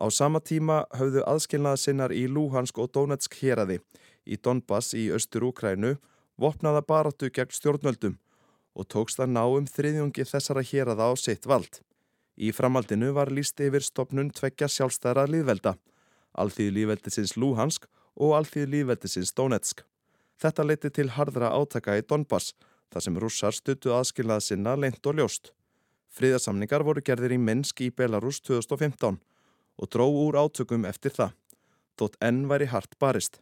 Á 0.00 0.08
sama 0.08 0.40
tíma 0.40 0.86
höfðu 0.96 1.20
aðskilnaða 1.28 1.84
sinnar 1.84 2.16
í 2.16 2.24
Lúhansk 2.32 2.80
og 2.80 2.94
Donetsk 2.96 3.36
héradi 3.42 3.82
í 4.24 4.40
Donbass 4.40 4.96
í 4.96 5.10
austur 5.12 5.44
Úkrænu 5.52 5.98
vopnaða 6.40 6.82
baratu 6.82 7.30
gegn 7.30 7.54
stjórnvöldum 7.54 8.18
og 8.74 8.88
tókst 8.90 9.20
að 9.22 9.34
ná 9.36 9.42
um 9.46 9.66
þriðjungi 9.70 10.26
þessara 10.26 10.62
héraða 10.66 11.10
á 11.10 11.12
sitt 11.18 11.46
vald. 11.46 11.80
Í 12.34 12.50
framaldinu 12.50 13.12
var 13.14 13.30
líst 13.30 13.60
yfir 13.62 13.84
stopnun 13.86 14.32
tveggja 14.34 14.66
sjálfstæra 14.66 15.28
líðvelda, 15.30 15.76
alþýð 16.34 16.72
líðveldisins 16.78 17.36
Lúhansk 17.38 17.86
og 18.18 18.34
alþýð 18.38 18.72
líðveldisins 18.72 19.30
Donetsk. 19.38 19.84
Þetta 20.42 20.66
leiti 20.66 20.90
til 20.90 21.12
hardra 21.14 21.52
átaka 21.54 21.94
í 21.94 22.02
Donbass, 22.02 22.54
þar 22.90 23.06
sem 23.06 23.20
rússar 23.22 23.54
stuttu 23.54 23.94
aðskilnaða 23.94 24.42
sinna 24.42 24.74
leint 24.74 25.06
og 25.06 25.20
ljóst. 25.20 25.52
Fríðarsamningar 26.14 26.82
voru 26.86 27.02
gerðir 27.02 27.36
í 27.36 27.38
Minsk 27.38 27.80
í 27.86 27.90
Belarus 27.94 28.40
2015 28.42 29.20
og 29.74 29.90
dró 29.90 30.04
úr 30.06 30.38
átökum 30.38 30.84
eftir 30.86 31.14
það, 31.14 31.32
þótt 31.98 32.18
enn 32.22 32.44
væri 32.50 32.68
hart 32.70 32.98
barist. 32.98 33.40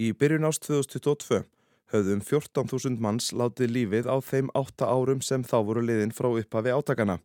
Í 0.00 0.12
byrjun 0.16 0.48
ást 0.48 0.64
2022 0.64 1.44
höfðum 1.92 2.20
14.000 2.20 3.00
manns 3.00 3.30
látið 3.32 3.72
lífið 3.72 4.08
á 4.12 4.16
þeim 4.20 4.50
átta 4.58 4.88
árum 4.92 5.22
sem 5.24 5.44
þá 5.44 5.56
voru 5.64 5.82
liðin 5.84 6.12
frá 6.12 6.28
upphafi 6.28 6.74
átakana. 6.74 7.18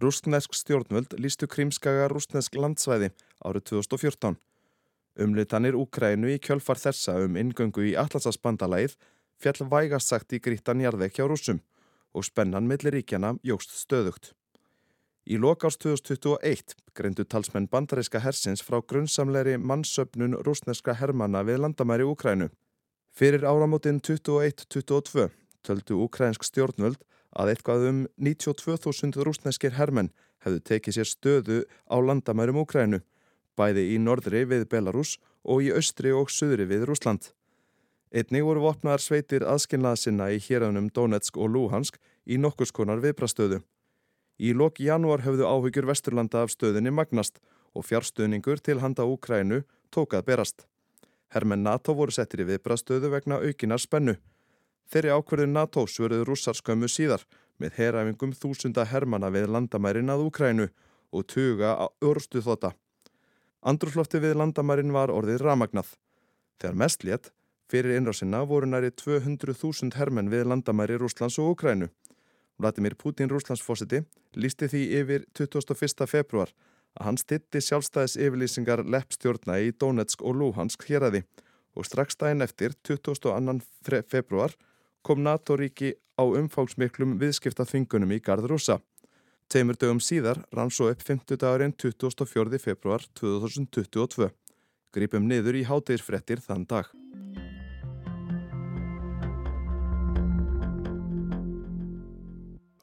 Rústnesk 0.00 0.54
stjórnvöld 0.54 1.16
lístu 1.18 1.48
krímskaga 1.50 2.06
rústnesk 2.08 2.54
landsvæði 2.54 3.10
árið 3.44 3.64
2014. 3.72 4.38
Umlitanir 5.18 5.74
Úkrænu 5.74 6.30
í 6.30 6.38
kjölfar 6.38 6.78
þessa 6.78 7.16
um 7.24 7.36
ingöngu 7.36 7.82
í 7.90 7.96
Atlasasbandalæð 7.98 8.94
fjall 9.42 9.66
vægast 9.70 10.12
sagt 10.12 10.32
í 10.32 10.40
grítan 10.42 10.80
jarðvekja 10.84 11.26
rúsum 11.26 11.58
og 12.14 12.24
spennan 12.26 12.68
millir 12.70 12.94
ríkjana 12.94 13.34
jógst 13.44 13.74
stöðugt. 13.74 14.32
Í 15.28 15.36
lokást 15.36 15.82
2021 15.84 16.78
greindu 16.96 17.26
talsmenn 17.26 17.68
bandaríska 17.68 18.22
hersins 18.24 18.62
frá 18.64 18.78
grunnsamleiri 18.80 19.58
mannsöpnun 19.58 20.38
rúsneska 20.46 20.94
hermana 20.96 21.42
við 21.44 21.60
landamæri 21.66 22.06
Úkrænu. 22.08 22.48
Fyrir 23.18 23.42
áramótin 23.42 23.98
21-22 23.98 25.30
töldu 25.66 25.96
ukrænsk 26.04 26.44
stjórnvöld 26.46 27.00
að 27.34 27.50
eitthvað 27.50 27.86
um 27.88 27.96
92.000 28.14 29.24
rúsneskir 29.26 29.74
hermenn 29.74 30.12
hefðu 30.46 30.60
tekið 30.70 30.96
sér 30.96 31.08
stöðu 31.10 31.56
á 31.90 31.98
landamærum 31.98 32.60
Ukrænu, 32.62 33.00
bæði 33.58 33.88
í 33.96 33.98
norðri 33.98 34.44
við 34.46 34.68
Belarus 34.70 35.16
og 35.42 35.66
í 35.66 35.72
austri 35.74 36.14
og 36.14 36.30
söðri 36.30 36.68
við 36.70 36.86
Rúsland. 36.92 37.32
Einnig 38.14 38.46
voru 38.46 38.62
vopnaðar 38.68 39.02
sveitir 39.02 39.48
aðskilnaða 39.50 40.02
sinna 40.04 40.30
í 40.30 40.38
héranum 40.38 40.86
Donetsk 40.86 41.42
og 41.42 41.50
Luhansk 41.56 41.98
í 42.22 42.38
nokkus 42.38 42.70
konar 42.70 43.02
viðbrastöðu. 43.02 43.64
Í 44.38 44.54
lok 44.54 44.78
janúar 44.78 45.26
höfðu 45.26 45.50
áhyggjur 45.50 45.90
Vesturlanda 45.90 46.46
af 46.46 46.54
stöðinni 46.54 46.94
magnast 46.94 47.42
og 47.74 47.90
fjárstöðningur 47.90 48.62
til 48.62 48.78
handa 48.78 49.10
Ukrænu 49.10 49.64
tókað 49.90 50.28
berast. 50.30 50.68
Hermenn 51.34 51.62
NATO 51.66 51.94
voru 51.94 52.14
settir 52.14 52.44
í 52.44 52.48
viðbrastöðu 52.48 53.12
vegna 53.12 53.40
aukinar 53.44 53.82
spennu. 53.82 54.16
Þeirri 54.88 55.12
ákverðu 55.12 55.48
NATO 55.52 55.84
svöruðu 55.86 56.26
rússar 56.28 56.56
skömmu 56.56 56.88
síðar 56.88 57.24
með 57.60 57.80
heræfingum 57.80 58.32
þúsunda 58.32 58.86
hermana 58.88 59.28
við 59.34 59.50
landamærin 59.52 60.12
að 60.12 60.28
Úkrænu 60.28 60.68
og 61.12 61.26
tuga 61.28 61.74
á 61.76 61.86
örstu 62.04 62.40
þóta. 62.44 62.72
Andrúflótti 63.60 64.22
við 64.22 64.38
landamærin 64.40 64.94
var 64.94 65.12
orðið 65.12 65.42
ramagnað. 65.44 65.96
Þegar 66.58 66.80
mest 66.80 67.04
létt 67.04 67.32
Fyrir 67.68 67.98
innrásinna 67.98 68.46
voru 68.48 68.66
næri 68.66 68.88
200.000 68.96 69.92
hermenn 69.98 70.30
við 70.32 70.46
landamæri 70.48 70.96
Rúslands 70.96 71.36
og 71.38 71.50
Ukrænu. 71.52 71.90
Vladimir 72.58 72.94
Putin 72.96 73.28
Rúslandsfósiti 73.28 74.00
lísti 74.40 74.70
því 74.72 74.80
yfir 75.02 75.26
21. 75.36 76.06
februar 76.08 76.54
að 76.98 77.06
hann 77.06 77.20
stitti 77.20 77.62
sjálfstæðis 77.62 78.16
yfirlýsingar 78.18 78.82
leppstjórna 78.84 79.60
í 79.62 79.72
Donetsk 79.78 80.24
og 80.26 80.36
Luhansk 80.40 80.88
héræði 80.90 81.22
og 81.78 81.86
strax 81.86 82.18
daginn 82.18 82.42
eftir 82.42 82.74
22. 82.82 83.60
februar 84.10 84.54
kom 85.06 85.22
NATO-ríki 85.22 85.94
á 86.18 86.24
umfáksmiklum 86.26 87.16
viðskipta 87.22 87.66
þvingunum 87.68 88.16
í 88.16 88.20
Garð 88.20 88.50
Rúsa. 88.50 88.80
Teimur 89.48 89.78
dögum 89.80 90.02
síðar 90.02 90.42
rann 90.52 90.72
svo 90.74 90.90
upp 90.92 91.04
50 91.06 91.38
dagurinn 91.40 91.76
24. 91.78 92.58
februar 92.60 93.06
2022. 93.16 94.28
Gripum 94.92 95.28
niður 95.30 95.62
í 95.62 95.64
hátegisfrettir 95.68 96.42
þann 96.44 96.66
dag. 96.68 96.90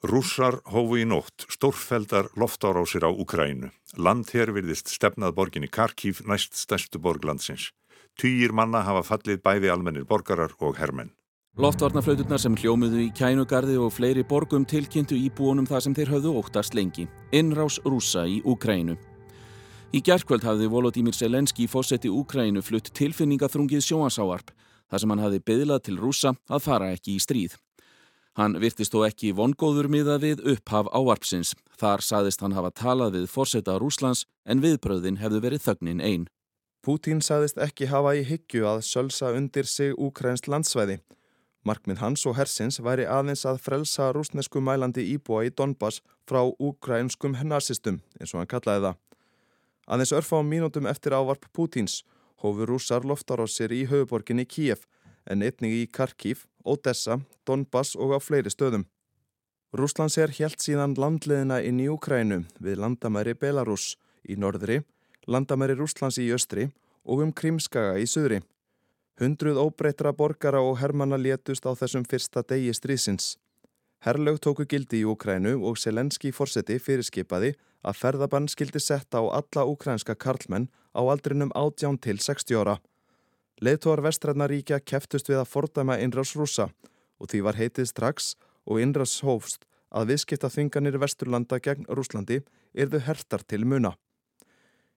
Rússar 0.04 0.58
hófu 0.68 0.98
í 1.00 1.04
nótt 1.08 1.46
stórfeldar 1.48 2.28
loftárásir 2.36 3.06
á 3.06 3.10
Ukrænu. 3.10 3.70
Land 3.96 4.28
hér 4.34 4.52
virðist 4.52 4.92
stefnað 4.92 5.32
borginni 5.38 5.70
Karkív 5.72 6.20
næst 6.28 6.52
stærstu 6.52 7.00
borglandsins. 7.00 7.70
Týjir 8.20 8.52
manna 8.52 8.82
hafa 8.84 9.02
fallið 9.02 9.40
bæði 9.40 9.72
almennir 9.72 10.04
borgarar 10.04 10.52
og 10.60 10.76
hermenn. 10.76 11.14
Loftvarnaflauturnar 11.56 12.40
sem 12.40 12.52
hljómiðu 12.52 13.00
í 13.06 13.10
kænugarði 13.16 13.78
og 13.80 13.94
fleiri 13.96 14.20
borgum 14.28 14.66
tilkynntu 14.68 15.16
íbúunum 15.16 15.64
það 15.64 15.84
sem 15.86 15.94
þeir 15.96 16.12
höfðu 16.12 16.36
óttast 16.42 16.76
lengi. 16.76 17.08
Innrás 17.32 17.80
rúsa 17.80 18.26
í 18.28 18.42
Ukrænu. 18.44 18.98
Í 19.96 20.02
gerðkvöld 20.04 20.44
hafði 20.44 20.68
Volodymyr 20.68 21.16
Selenski 21.16 21.64
fósetti 21.64 22.12
Ukrænu 22.12 22.60
flutt 22.60 22.92
tilfinningaþrungið 22.92 23.86
sjóasáarp 23.88 24.52
þar 24.90 25.00
sem 25.00 25.14
hann 25.14 25.24
hafði 25.24 25.46
byðlað 25.48 25.86
til 25.88 25.96
rúsa 26.02 26.36
að 26.52 26.66
fara 26.68 26.92
ekki 26.92 27.16
í 27.16 27.22
stríð. 27.24 27.56
Hann 28.36 28.58
virtist 28.60 28.92
þó 28.92 29.06
ekki 29.06 29.32
vongóður 29.32 29.88
miða 29.88 30.18
við 30.20 30.42
upphaf 30.52 30.90
áarpsins. 30.92 31.54
Þar 31.80 32.02
saðist 32.04 32.42
hann 32.44 32.52
hafa 32.52 32.70
talað 32.76 33.14
við 33.16 33.30
fórseta 33.32 33.78
Rúslands 33.80 34.26
en 34.44 34.60
viðbröðin 34.60 35.20
hefðu 35.22 35.40
verið 35.44 35.64
þögnin 35.64 36.02
einn. 36.04 36.26
Pútín 36.84 37.22
saðist 37.24 37.56
ekki 37.58 37.88
hafa 37.88 38.12
í 38.14 38.24
hyggju 38.28 38.66
að 38.68 38.82
sölsa 38.84 39.32
undir 39.34 39.64
sig 39.64 39.96
úkrænst 39.96 40.50
landsvæði. 40.52 40.98
Markmið 41.66 41.98
hans 41.98 42.22
og 42.28 42.36
hersins 42.38 42.76
væri 42.78 43.08
aðeins 43.10 43.46
að 43.48 43.62
frelsa 43.64 44.12
rúsnesku 44.14 44.60
mælandi 44.62 45.02
íbúa 45.16 45.48
í 45.48 45.50
Donbass 45.50 46.02
frá 46.28 46.44
úkrænskum 46.46 47.34
nazistum, 47.42 48.02
eins 48.20 48.36
og 48.36 48.44
hann 48.44 48.52
kallaði 48.52 48.84
það. 48.84 49.00
Aðeins 49.86 50.14
örfa 50.20 50.38
á 50.38 50.42
mínútum 50.46 50.86
eftir 50.86 51.16
ávarp 51.16 51.48
Pútins 51.56 52.04
hófu 52.44 52.68
rúsar 52.68 53.02
loftar 53.02 53.40
á 53.42 53.46
sér 53.48 53.72
í 53.72 53.86
höfuborginni 53.88 54.44
Kíef 54.44 54.86
en 55.26 55.42
einnig 55.42 55.72
í 55.74 55.84
Karkív, 55.90 56.44
Odessa, 56.66 57.20
Donbass 57.46 57.94
og 57.96 58.12
á 58.12 58.18
fleiri 58.18 58.50
stöðum. 58.50 58.84
Rúslands 59.76 60.16
er 60.18 60.34
helt 60.38 60.62
síðan 60.62 60.96
landleðina 60.98 61.60
inn 61.62 61.80
í 61.82 61.88
Ukrænu 61.92 62.42
við 62.62 62.80
landamæri 62.82 63.34
Belarus 63.38 63.94
í 64.26 64.36
norðri, 64.40 64.82
landamæri 65.26 65.76
Rúslands 65.78 66.18
í 66.22 66.28
östri 66.34 66.68
og 67.04 67.22
um 67.24 67.32
Krímskaga 67.32 67.96
í 68.02 68.06
söðri. 68.10 68.42
Hundruð 69.20 69.62
óbreytra 69.62 70.12
borgara 70.12 70.60
og 70.60 70.78
hermanna 70.80 71.16
létust 71.16 71.64
á 71.64 71.72
þessum 71.72 72.04
fyrsta 72.04 72.42
degi 72.42 72.74
strísins. 72.76 73.36
Herlaug 74.04 74.38
tóku 74.44 74.66
gildi 74.68 75.00
í 75.02 75.06
Ukrænu 75.08 75.56
og 75.66 75.78
Selenski 75.80 76.32
fórseti 76.36 76.76
fyrirskipaði 76.78 77.54
að 77.86 78.00
ferðabann 78.00 78.48
skildi 78.52 78.82
setta 78.82 79.22
á 79.22 79.24
alla 79.38 79.64
ukrænska 79.70 80.14
karlmenn 80.14 80.68
á 80.92 81.00
aldrinum 81.00 81.50
18 81.54 81.98
til 82.04 82.20
60 82.20 82.60
ára. 82.60 82.76
Leðtóar 83.64 84.02
vestræðnaríkja 84.04 84.82
keftust 84.84 85.30
við 85.30 85.40
að 85.40 85.48
fordæma 85.48 85.96
innrás 86.04 86.34
rúsa 86.36 86.68
og 87.16 87.30
því 87.30 87.40
var 87.46 87.56
heitið 87.56 87.88
strax 87.88 88.34
og 88.68 88.82
innrás 88.82 89.22
hófst 89.24 89.64
að 89.96 90.10
viðskipta 90.12 90.50
þinganir 90.52 90.98
vesturlanda 91.00 91.58
gegn 91.62 91.86
Rúslandi 91.88 92.42
erðu 92.76 93.00
hertar 93.06 93.44
til 93.48 93.64
muna. 93.64 93.94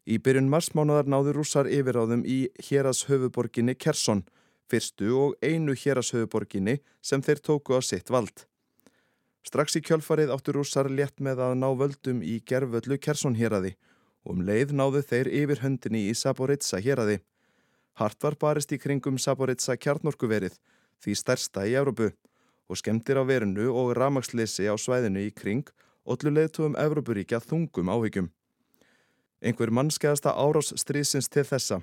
Í 0.09 0.17
byrjun 0.19 0.49
marsmánaðar 0.51 1.07
náðu 1.07 1.35
rússar 1.37 1.69
yfiráðum 1.69 2.25
í 2.25 2.49
hérashöfuborginni 2.65 3.75
Kersson, 3.77 4.23
fyrstu 4.67 5.13
og 5.15 5.35
einu 5.45 5.75
hérashöfuborginni 5.77 6.79
sem 7.01 7.21
þeir 7.21 7.43
tóku 7.45 7.77
á 7.77 7.81
sitt 7.85 8.09
vald. 8.09 8.45
Strax 9.45 9.77
í 9.79 9.83
kjölfarið 9.85 10.33
áttu 10.33 10.55
rússar 10.57 10.89
létt 10.91 11.21
með 11.23 11.43
að 11.45 11.55
ná 11.61 11.69
völdum 11.77 12.23
í 12.25 12.39
gerföllu 12.43 12.99
Kersson 12.99 13.37
héræði 13.39 13.75
og 14.25 14.35
um 14.35 14.43
leið 14.43 14.73
náðu 14.75 15.05
þeir 15.05 15.29
yfir 15.31 15.61
höndinni 15.63 16.09
í 16.09 16.15
Saboritsa 16.17 16.81
héræði. 16.83 17.21
Hart 17.99 18.23
var 18.23 18.37
barist 18.39 18.71
í 18.71 18.77
kringum 18.79 19.17
Saboritsa 19.19 19.75
kjarnorkuverið, 19.75 20.53
því 21.03 21.15
stærsta 21.19 21.65
í 21.67 21.73
Európu, 21.75 22.13
og 22.71 22.79
skemmtir 22.79 23.19
á 23.19 23.27
verinu 23.27 23.65
og 23.75 23.91
ramagsleysi 23.97 24.69
á 24.71 24.75
svæðinu 24.79 25.25
í 25.27 25.33
kring 25.35 25.67
ollu 26.07 26.31
leðtúum 26.31 26.77
Európuríkja 26.79 27.41
þungum 27.43 27.91
áhyggjum. 27.91 28.31
Einhver 29.43 29.75
mannskeiðasta 29.75 30.31
árás 30.31 30.71
strísins 30.79 31.27
til 31.27 31.43
þessa 31.43 31.81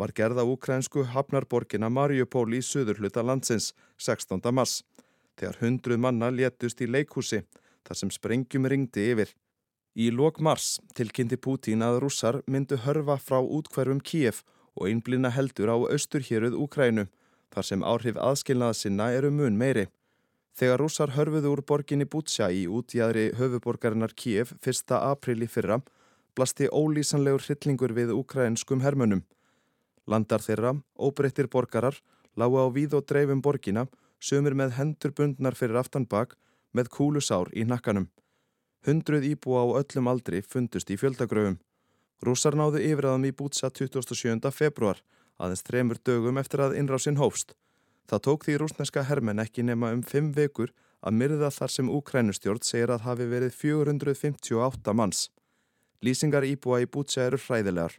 var 0.00 0.14
gerða 0.16 0.46
úkrænsku 0.48 1.04
hafnarborgina 1.12 1.92
Mariupól 1.92 2.48
í 2.56 2.64
söðurhluta 2.64 3.20
landsins 3.20 3.74
16. 4.00 4.40
mars, 4.54 4.82
þegar 5.36 5.60
hundruð 5.60 6.00
manna 6.00 6.30
létust 6.32 6.80
í 6.80 6.88
leikhúsi 6.88 7.42
þar 7.84 8.00
sem 8.00 8.12
sprengjum 8.14 8.68
ringdi 8.72 9.10
yfir. 9.12 9.34
Í 9.98 10.08
lok 10.14 10.40
mars 10.40 10.78
tilkynnti 10.96 11.36
Pútín 11.36 11.84
að 11.84 12.04
rússar 12.04 12.40
myndu 12.46 12.78
hörfa 12.86 13.18
frá 13.20 13.42
útkverfum 13.42 14.00
Kíef 14.00 14.46
og 14.78 14.88
einblina 14.88 15.30
heldur 15.34 15.74
á 15.74 15.76
austurhéruð 15.76 16.56
Úkrænu, 16.64 17.08
þar 17.52 17.64
sem 17.66 17.82
áhrif 17.82 18.16
aðskilnaða 18.16 18.76
sinna 18.78 19.10
eru 19.12 19.30
mun 19.34 19.58
meiri. 19.58 19.88
Þegar 20.58 20.82
rússar 20.82 21.12
hörfuðu 21.14 21.52
úr 21.54 21.62
borginni 21.62 22.06
Bútsja 22.06 22.48
í 22.50 22.64
útjæðri 22.66 23.28
höfuborgarinnar 23.38 24.14
Kíef 24.14 24.54
1. 24.58 24.94
april 24.96 25.44
í 25.46 25.48
fyrra, 25.50 25.80
blasti 26.34 26.66
ólýsanlegur 26.70 27.44
hryllingur 27.46 27.94
við 27.94 28.14
úkrænskum 28.14 28.82
hermunum. 28.82 29.22
Landar 30.06 30.42
þeirra, 30.42 30.74
óbreyttir 30.98 31.50
borgarar, 31.52 31.98
lágu 32.38 32.58
á 32.58 32.66
víð 32.74 32.98
og 32.98 33.06
dreifum 33.06 33.42
borgina, 33.42 33.86
sömur 34.18 34.54
með 34.58 34.74
hendur 34.78 35.14
bundnar 35.14 35.54
fyrir 35.58 35.78
aftan 35.78 36.06
bak, 36.06 36.34
með 36.74 36.90
kúlusár 36.94 37.50
í 37.54 37.64
nakkanum. 37.66 38.08
Hundruð 38.86 39.26
íbúa 39.30 39.62
á 39.62 39.66
öllum 39.82 40.10
aldri 40.10 40.42
fundust 40.42 40.90
í 40.90 40.98
fjöldagröfum. 40.98 41.58
Rússar 42.24 42.56
náðu 42.58 42.80
yfirraðum 42.82 43.28
í 43.28 43.30
Bútsa 43.30 43.70
27. 43.70 44.50
februar, 44.50 44.98
aðeins 45.38 45.62
þremur 45.62 46.00
dögum 46.02 46.40
eftir 46.40 46.64
að 46.64 46.74
innrásinn 46.80 47.20
hófst. 47.20 47.54
Það 48.10 48.22
tók 48.26 48.46
því 48.46 48.56
rúsneska 48.58 49.04
hermen 49.06 49.38
ekki 49.38 49.62
nema 49.62 49.92
um 49.94 50.02
fimm 50.02 50.32
vekur 50.34 50.72
að 50.98 51.14
myrða 51.14 51.50
þar 51.54 51.74
sem 51.74 51.90
Ukrænustjórn 51.94 52.64
segir 52.66 52.90
að 52.90 53.04
hafi 53.06 53.28
verið 53.30 53.54
458 53.54 54.94
manns. 54.98 55.28
Lýsingar 56.02 56.46
íbúa 56.48 56.82
í 56.82 56.90
Bútsa 56.90 57.28
eru 57.28 57.38
hræðilegar. 57.38 57.94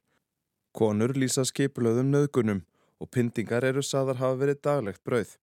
Konur 0.76 1.16
lýsa 1.16 1.46
skipulöðum 1.48 2.12
nöðgunum 2.12 2.66
og 3.00 3.12
pyntingar 3.16 3.64
eru 3.64 3.84
saðar 3.84 4.20
hafa 4.20 4.42
verið 4.44 4.60
daglegt 4.68 5.04
brauð. 5.08 5.38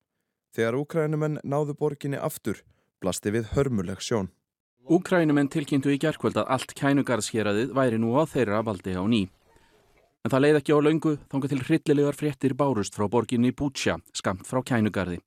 Þegar 0.53 0.77
Ukrænumenn 0.83 1.41
náðu 1.45 1.77
borginni 1.81 2.21
aftur, 2.21 2.61
blasti 3.01 3.33
við 3.33 3.55
hörmuleg 3.57 4.05
sjón. 4.05 4.29
Úkrænumenn 4.87 5.49
tilkynntu 5.51 5.91
í 5.91 5.99
gerðkvöld 5.99 6.37
að 6.39 6.51
allt 6.55 6.73
kænugarðshéradið 6.79 7.73
væri 7.75 7.97
nú 7.99 8.13
á 8.15 8.23
þeirra 8.31 8.61
valdi 8.63 8.93
á 8.95 9.03
ný. 9.03 9.25
En 10.23 10.31
það 10.31 10.43
leið 10.45 10.59
ekki 10.61 10.77
á 10.79 10.79
laungu 10.79 11.15
þángu 11.27 11.49
til 11.51 11.63
hryllilegar 11.65 12.15
fréttir 12.15 12.55
bárust 12.55 12.95
frá 12.95 13.09
borginni 13.11 13.51
Bútsja, 13.51 13.97
skamt 14.15 14.47
frá 14.47 14.63
kænugarði. 14.63 15.19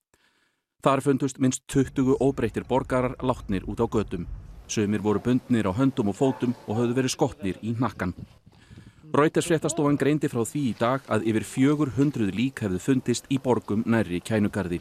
Þar 0.80 1.04
fundust 1.04 1.42
minst 1.44 1.66
20 1.68 2.16
óbreyttir 2.24 2.64
borgarar 2.70 3.18
látnir 3.20 3.68
út 3.68 3.84
á 3.84 3.88
gödum. 3.92 4.30
Sumir 4.72 5.04
voru 5.04 5.20
bundnir 5.20 5.68
á 5.68 5.76
höndum 5.76 6.14
og 6.14 6.16
fótum 6.16 6.56
og 6.68 6.80
höfðu 6.80 6.96
verið 6.96 7.16
skotnir 7.18 7.60
í 7.60 7.76
nakkan. 7.76 8.16
Rauters 9.12 9.52
fréttastofan 9.52 10.00
greindi 10.00 10.32
frá 10.32 10.46
því 10.48 10.64
í 10.70 10.74
dag 10.80 11.04
að 11.12 11.28
yfir 11.34 11.44
400 11.44 12.32
lík 12.32 12.64
hefðu 12.64 12.80
fundist 12.80 13.28
í 13.28 13.44
borgum 13.44 13.84
nærri 13.84 14.24
kænugarði. 14.24 14.80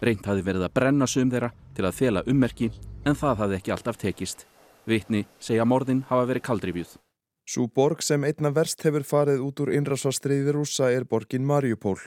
Reynt 0.00 0.24
hafi 0.24 0.40
verið 0.48 0.64
að 0.64 0.74
brenna 0.80 1.06
sum 1.10 1.28
þeirra 1.28 1.52
til 1.76 1.84
að 1.84 1.96
þela 2.00 2.24
ummerki 2.30 2.72
en 3.04 3.16
það 3.16 3.40
hafði 3.40 3.56
ekki 3.58 3.72
alltaf 3.74 3.98
tekist. 4.00 4.44
Vitni 4.88 5.24
segja 5.40 5.64
morðin 5.68 6.04
hafa 6.08 6.28
verið 6.28 6.44
kaldrifjuð. 6.48 6.96
Sú 7.44 7.66
borg 7.68 8.02
sem 8.02 8.24
einna 8.24 8.50
verst 8.56 8.82
hefur 8.84 9.04
farið 9.04 9.42
út 9.44 9.60
úr 9.60 9.72
innrásvastriði 9.76 10.54
rúsa 10.56 10.88
er 10.92 11.04
borgin 11.04 11.44
Mariupól. 11.44 11.98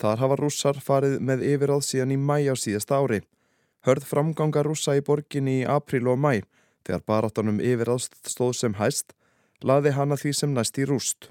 Þar 0.00 0.22
hafa 0.22 0.38
rússar 0.40 0.80
farið 0.80 1.18
með 1.20 1.44
yfiráð 1.52 1.84
síðan 1.84 2.14
í 2.16 2.18
mæ 2.18 2.38
á 2.48 2.54
síðasta 2.56 2.98
ári. 2.98 3.20
Hörð 3.84 4.08
framganga 4.08 4.64
rússa 4.64 4.96
í 4.96 5.04
borginni 5.04 5.60
í 5.60 5.66
april 5.68 6.08
og 6.08 6.18
mæ, 6.18 6.40
þegar 6.84 7.04
baráttanum 7.06 7.60
yfiráðst 7.60 8.16
stóð 8.24 8.54
sem 8.56 8.76
hæst, 8.80 9.12
laði 9.60 9.92
hana 9.92 10.16
því 10.16 10.32
sem 10.32 10.54
næst 10.56 10.80
í 10.80 10.88
rúst. 10.88 11.28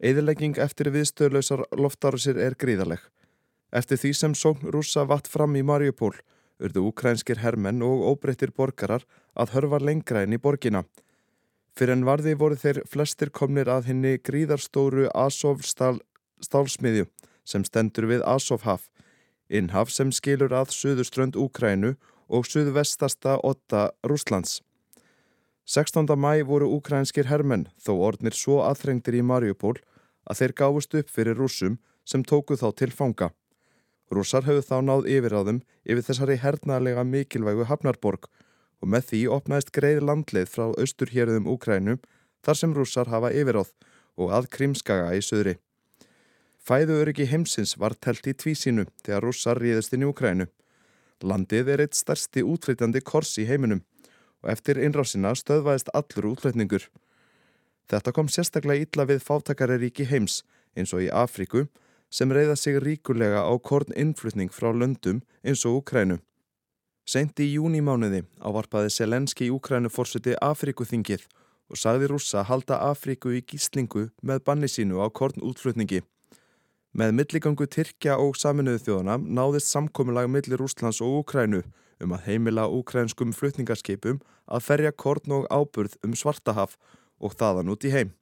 Eðilegging 0.00 0.56
eftir 0.60 0.90
viðstöðlausar 0.92 1.66
loftarusir 1.76 2.40
er 2.40 2.56
gríðaleg. 2.56 3.00
Eftir 3.72 4.00
því 4.00 4.12
sem 4.16 4.34
sókn 4.34 4.72
rússa 4.72 5.04
vatt 5.04 5.28
fram 5.28 5.56
í 5.56 5.64
Mariupól, 5.64 6.14
urðu 6.62 6.86
ukrænskir 6.90 7.42
hermenn 7.42 7.84
og 7.84 8.04
óbreyttir 8.10 8.52
borgarar 8.56 9.04
að 9.34 9.52
hörfa 9.56 9.80
lengra 9.82 10.24
inn 10.24 10.36
í 10.36 10.40
borgina. 10.40 10.84
Fyrir 11.76 11.96
en 11.98 12.06
varði 12.08 12.34
voru 12.40 12.56
þeir 12.56 12.82
flestir 12.88 13.30
komnir 13.30 13.68
að 13.68 13.90
henni 13.90 14.16
gríðarstóru 14.16 15.10
Azov 15.12 15.64
stál, 15.68 16.00
stálsmiðju 16.40 17.08
sem 17.44 17.64
stendur 17.64 18.08
við 18.10 18.24
Asofhaf, 18.26 18.88
innhaf 19.48 19.92
sem 19.92 20.12
skilur 20.12 20.54
að 20.56 20.72
suðuströnd 20.74 21.36
Úkrænu 21.36 21.94
og 22.28 22.48
suðvestasta 22.48 23.36
otta 23.44 23.90
Rúslands. 24.02 24.62
16. 25.66 26.06
mæ 26.16 26.46
voru 26.46 26.68
úkrænskir 26.78 27.26
hermenn 27.26 27.66
þó 27.82 27.92
orðnir 28.08 28.34
svo 28.38 28.60
aðþrengtir 28.62 29.18
í 29.18 29.22
Mariupól 29.26 29.76
að 30.26 30.40
þeir 30.40 30.52
gáfust 30.60 30.94
upp 30.94 31.10
fyrir 31.10 31.38
rúsum 31.38 31.78
sem 32.06 32.22
tóku 32.22 32.54
þá 32.54 32.70
til 32.78 32.92
fanga. 32.94 33.32
Rússar 34.12 34.46
höfðu 34.46 34.62
þá 34.68 34.76
náð 34.86 35.08
yfiráðum 35.10 35.62
yfir 35.84 36.04
þessari 36.06 36.36
hernaðlega 36.38 37.02
mikilvægu 37.06 37.66
hafnarborg 37.66 38.28
og 38.82 38.90
með 38.92 39.08
því 39.10 39.22
opnaðist 39.36 39.72
greið 39.74 40.02
landleið 40.06 40.52
frá 40.52 40.66
austurhjörðum 40.70 41.48
Úkrænu 41.50 41.96
þar 42.46 42.60
sem 42.60 42.74
rússar 42.76 43.10
hafa 43.10 43.32
yfiráð 43.34 43.72
og 44.16 44.34
að 44.36 44.50
Krímskaga 44.54 45.10
í 45.16 45.22
söðri. 45.24 45.56
Fæðu 46.66 47.00
öryggi 47.02 47.26
heimsins 47.30 47.76
var 47.78 47.94
telt 47.94 48.26
í 48.26 48.34
tvísínu 48.34 48.86
þegar 49.02 49.26
rússar 49.26 49.60
ríðist 49.62 49.94
inn 49.94 50.06
í 50.06 50.10
Úkrænu. 50.10 50.46
Landið 51.22 51.72
er 51.74 51.82
eitt 51.84 51.98
stærsti 51.98 52.44
útflytjandi 52.46 53.02
kors 53.06 53.36
í 53.42 53.46
heiminum 53.48 53.82
og 54.42 54.52
eftir 54.52 54.78
innrásina 54.82 55.32
stöðvæðist 55.38 55.90
allur 55.96 56.32
útflytningur. 56.34 56.86
Þetta 57.90 58.12
kom 58.12 58.30
sérstaklega 58.30 58.86
ítla 58.86 59.06
við 59.08 59.22
fátakareríki 59.24 60.06
heims 60.10 60.42
eins 60.76 60.92
og 60.94 61.02
í 61.06 61.10
Afriku 61.10 61.66
sem 62.10 62.32
reyða 62.32 62.56
sig 62.56 62.78
ríkulega 62.82 63.42
á 63.42 63.52
korn 63.58 63.92
innflutning 63.96 64.50
frá 64.50 64.72
löndum 64.72 65.22
eins 65.44 65.64
og 65.66 65.82
Ukrænu. 65.82 66.18
Seint 67.06 67.38
í 67.38 67.52
júnimánuði 67.54 68.24
ávarpaði 68.42 68.90
Selenski 68.90 69.46
í 69.46 69.54
Ukrænu 69.54 69.90
fórseti 69.92 70.34
Afrikuþingið 70.42 71.26
og 71.70 71.78
sagði 71.78 72.10
rússa 72.10 72.44
halda 72.46 72.78
Afriku 72.90 73.32
í 73.34 73.42
gíslingu 73.42 74.08
með 74.22 74.44
banni 74.46 74.70
sínu 74.70 75.02
á 75.02 75.06
korn 75.10 75.42
útflutningi. 75.42 76.02
Með 76.96 77.12
milligangu 77.18 77.66
Tyrkja 77.68 78.16
og 78.22 78.38
saminuðu 78.40 78.82
þjóðana 78.86 79.18
náðist 79.20 79.70
samkominlag 79.70 80.30
millir 80.32 80.62
Rúslands 80.62 81.02
og 81.04 81.20
Ukrænu 81.20 81.62
um 82.02 82.12
að 82.12 82.28
heimila 82.28 82.66
ukrænskum 82.68 83.32
flutningarskipum 83.36 84.20
að 84.46 84.64
ferja 84.64 84.92
korn 84.92 85.32
og 85.38 85.48
áburð 85.50 85.96
um 86.04 86.14
Svartahaf 86.16 86.76
og 87.20 87.36
þaðan 87.36 87.72
út 87.72 87.86
í 87.86 87.92
heim. 87.92 88.12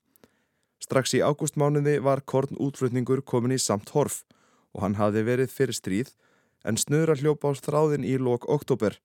Strax 0.84 1.14
í 1.16 1.22
ágústmánuði 1.24 1.96
var 2.04 2.20
korn 2.28 2.58
útflutningur 2.60 3.22
komin 3.24 3.54
í 3.56 3.60
samt 3.62 3.94
horf 3.96 4.22
og 4.74 4.82
hann 4.84 4.98
hafði 4.98 5.22
verið 5.28 5.52
fyrir 5.54 5.76
stríð 5.78 6.10
en 6.68 6.80
snöðra 6.80 7.16
hljópa 7.20 7.52
á 7.52 7.52
þráðin 7.56 8.04
í 8.04 8.16
lok 8.20 8.44
oktober 8.52 8.98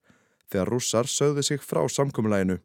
þegar 0.50 0.72
rússar 0.74 1.08
sögðu 1.08 1.44
sig 1.46 1.62
frá 1.64 1.80
samkominnlæginu. 1.88 2.58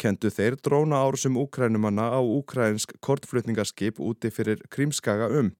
Kendu 0.00 0.30
þeir 0.32 0.56
dróna 0.64 1.02
árusum 1.04 1.36
úkrænumanna 1.38 2.08
á 2.08 2.20
úkrænsk 2.22 2.96
kortflutningarskip 3.04 4.00
úti 4.00 4.32
fyrir 4.32 4.62
Krímskaga 4.72 5.28
um. 5.28 5.52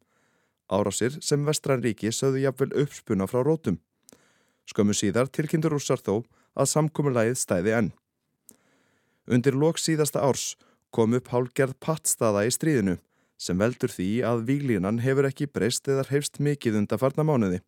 Árásir 0.72 1.18
sem 1.20 1.44
Vestran 1.44 1.82
ríki 1.85 2.08
sögðu 2.08 2.46
jafnvel 2.46 2.72
uppspuna 2.85 3.28
frá 3.28 3.42
rótum. 3.44 3.78
Skömmu 4.64 4.96
síðar 4.96 5.28
tilkynntur 5.28 5.74
rússar 5.76 6.00
þó 6.00 6.22
að 6.56 6.72
samkominnlægið 6.72 7.38
stæði 7.38 7.76
enn. 7.76 7.92
Undir 9.28 9.58
lok 9.58 9.78
síðasta 9.78 10.22
árs 10.24 10.54
kom 10.92 11.16
upp 11.16 11.33
hálgerð 11.33 11.78
pattstaða 11.81 12.44
í 12.46 12.52
stríðinu 12.55 12.98
sem 13.42 13.59
veldur 13.59 13.90
því 13.90 14.09
að 14.28 14.44
výlínan 14.48 15.00
hefur 15.02 15.26
ekki 15.26 15.48
breyst 15.50 15.88
eða 15.90 16.05
hefst 16.12 16.38
mikið 16.38 16.78
undarfarna 16.83 17.24
mánuði. 17.26 17.59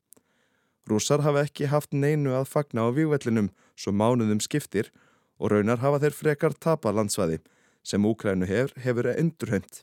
Rússar 0.86 1.24
hafa 1.24 1.46
ekki 1.48 1.70
haft 1.72 1.96
neinu 1.96 2.36
að 2.36 2.50
fagna 2.52 2.84
á 2.86 2.88
výgvellinum 2.94 3.48
svo 3.74 3.94
mánuðum 3.96 4.42
skiptir 4.44 4.92
og 5.40 5.50
raunar 5.50 5.80
hafa 5.82 6.02
þeir 6.04 6.16
frekar 6.20 6.54
tapa 6.54 6.92
landsvæði 6.92 7.40
sem 7.84 8.04
Úkrænu 8.04 8.46
hefur, 8.48 8.72
hefur 8.80 9.10
endurheimt. 9.12 9.82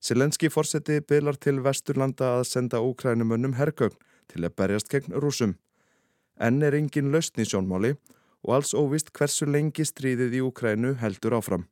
Selenski 0.00 0.48
fórseti 0.50 1.00
bylar 1.02 1.38
til 1.42 1.58
vesturlanda 1.62 2.36
að 2.38 2.46
senda 2.52 2.80
Úkrænumönnum 2.82 3.56
hergögn 3.58 3.98
til 4.30 4.44
að 4.46 4.54
berjast 4.60 4.90
gegn 4.92 5.16
rúsum. 5.18 5.56
Enn 6.38 6.62
er 6.62 6.76
engin 6.78 7.10
lausn 7.12 7.42
í 7.42 7.46
sjónmáli 7.48 7.96
og 8.46 8.54
alls 8.54 8.74
óvist 8.78 9.10
hversu 9.12 9.48
lengi 9.50 9.86
stríðið 9.86 10.38
í 10.38 10.44
Úkrænu 10.46 10.94
heldur 11.02 11.38
áfram. 11.40 11.66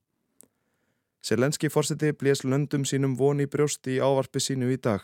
Selenski 1.26 1.70
fórseti 1.70 2.12
blés 2.12 2.42
löndum 2.44 2.86
sínum 2.86 3.14
voni 3.18 3.46
brjósti 3.46 3.98
í 3.98 4.02
ávarpi 4.02 4.42
sínu 4.42 4.72
í 4.74 4.78
dag. 4.82 5.04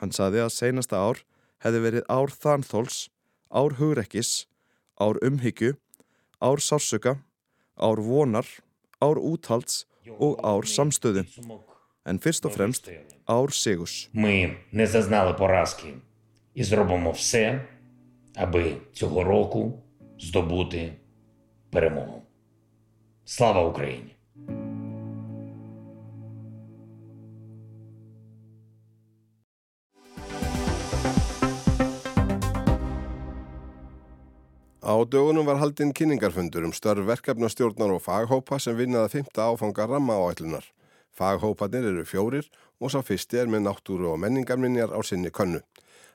Hann 0.00 0.12
saði 0.12 0.40
að 0.40 0.54
seinasta 0.56 0.96
ár 0.96 1.20
hefði 1.64 1.80
verið 1.84 2.06
ár 2.08 2.32
þanþóls, 2.32 3.08
ár 3.52 3.76
hugrekkis, 3.78 4.46
ár 5.00 5.20
umhyggju, 5.24 5.76
ár 6.40 6.60
sársöka, 6.60 7.18
ár 7.76 8.00
vonar, 8.00 8.48
ár 9.00 9.20
úthalds 9.20 9.84
og 10.18 10.40
ár 10.44 10.64
samstöðu. 10.64 11.26
En 12.04 12.18
fyrst 12.20 12.44
og 12.44 12.52
fremst 12.56 12.90
ár 13.28 13.52
sigus. 13.52 14.08
Ми 14.12 14.56
не 14.72 14.86
зазнали 14.86 15.32
поразки 15.32 15.94
і 16.54 16.64
зробимо 16.64 17.10
все, 17.10 17.64
аби 18.34 18.76
цього 18.92 19.24
року 19.24 19.82
здобути 20.18 20.92
перемогу. 21.70 22.22
Слава 23.24 23.62
Україні! 23.62 24.16
Dögunum 35.05 35.45
var 35.45 35.59
haldinn 35.61 35.93
kynningarfundur 35.93 36.65
um 36.65 36.71
störf 36.73 37.05
verkefnastjórnar 37.05 37.91
og 37.93 38.01
faghópa 38.01 38.57
sem 38.59 38.75
vinnaði 38.75 39.19
fymta 39.19 39.45
áfanga 39.51 39.85
ramma 39.85 40.15
áætlunar. 40.17 40.65
Faghópanir 41.13 41.85
eru 41.91 42.05
fjórir 42.09 42.47
og 42.81 42.89
sá 42.89 43.03
fyrsti 43.05 43.37
er 43.37 43.51
með 43.51 43.67
náttúru 43.67 44.09
og 44.13 44.17
menningarminjar 44.23 44.89
á 44.89 44.99
sinni 45.05 45.29
könnu. 45.29 45.61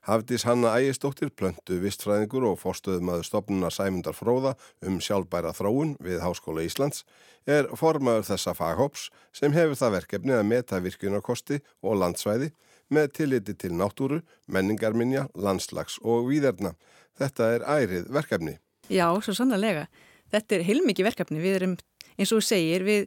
Hafdís 0.05 0.45
Hanna 0.45 0.75
Ægistóttir, 0.77 1.31
plöntu 1.33 1.79
vistfræðingur 1.81 2.45
og 2.51 2.59
fórstöðumadur 2.61 3.25
stopnuna 3.25 3.71
Sæmundar 3.73 4.13
Fróða 4.13 4.53
um 4.85 4.99
sjálfbæra 5.01 5.55
þróun 5.57 5.95
við 6.03 6.19
Háskóla 6.21 6.67
Íslands, 6.67 7.07
er 7.47 7.71
formaður 7.73 8.27
þessa 8.29 8.53
faghóps 8.59 9.07
sem 9.33 9.55
hefur 9.57 9.79
það 9.81 9.97
verkefni 10.01 10.35
að 10.37 10.45
meta 10.51 10.83
virkunarkosti 10.85 11.63
og 11.81 11.97
landsvæði 12.03 12.51
með 12.93 13.15
tilliti 13.17 13.55
til 13.55 13.73
náttúru, 13.79 14.21
menningarminja, 14.45 15.29
landslags 15.35 15.97
og 16.03 16.29
výðerna. 16.29 16.75
Þetta 17.17 17.51
er 17.55 17.65
ærið 17.65 18.13
verkefni. 18.13 18.59
Já, 18.93 19.07
svo 19.25 19.35
sannlega. 19.37 19.87
Þetta 20.33 20.57
er 20.57 20.67
heilmikið 20.67 21.09
verkefni. 21.09 21.41
Við 21.43 21.59
erum, 21.61 21.77
eins 22.19 22.33
og 22.33 22.43
þú 22.43 22.47
segir, 22.49 22.85
við 22.85 23.07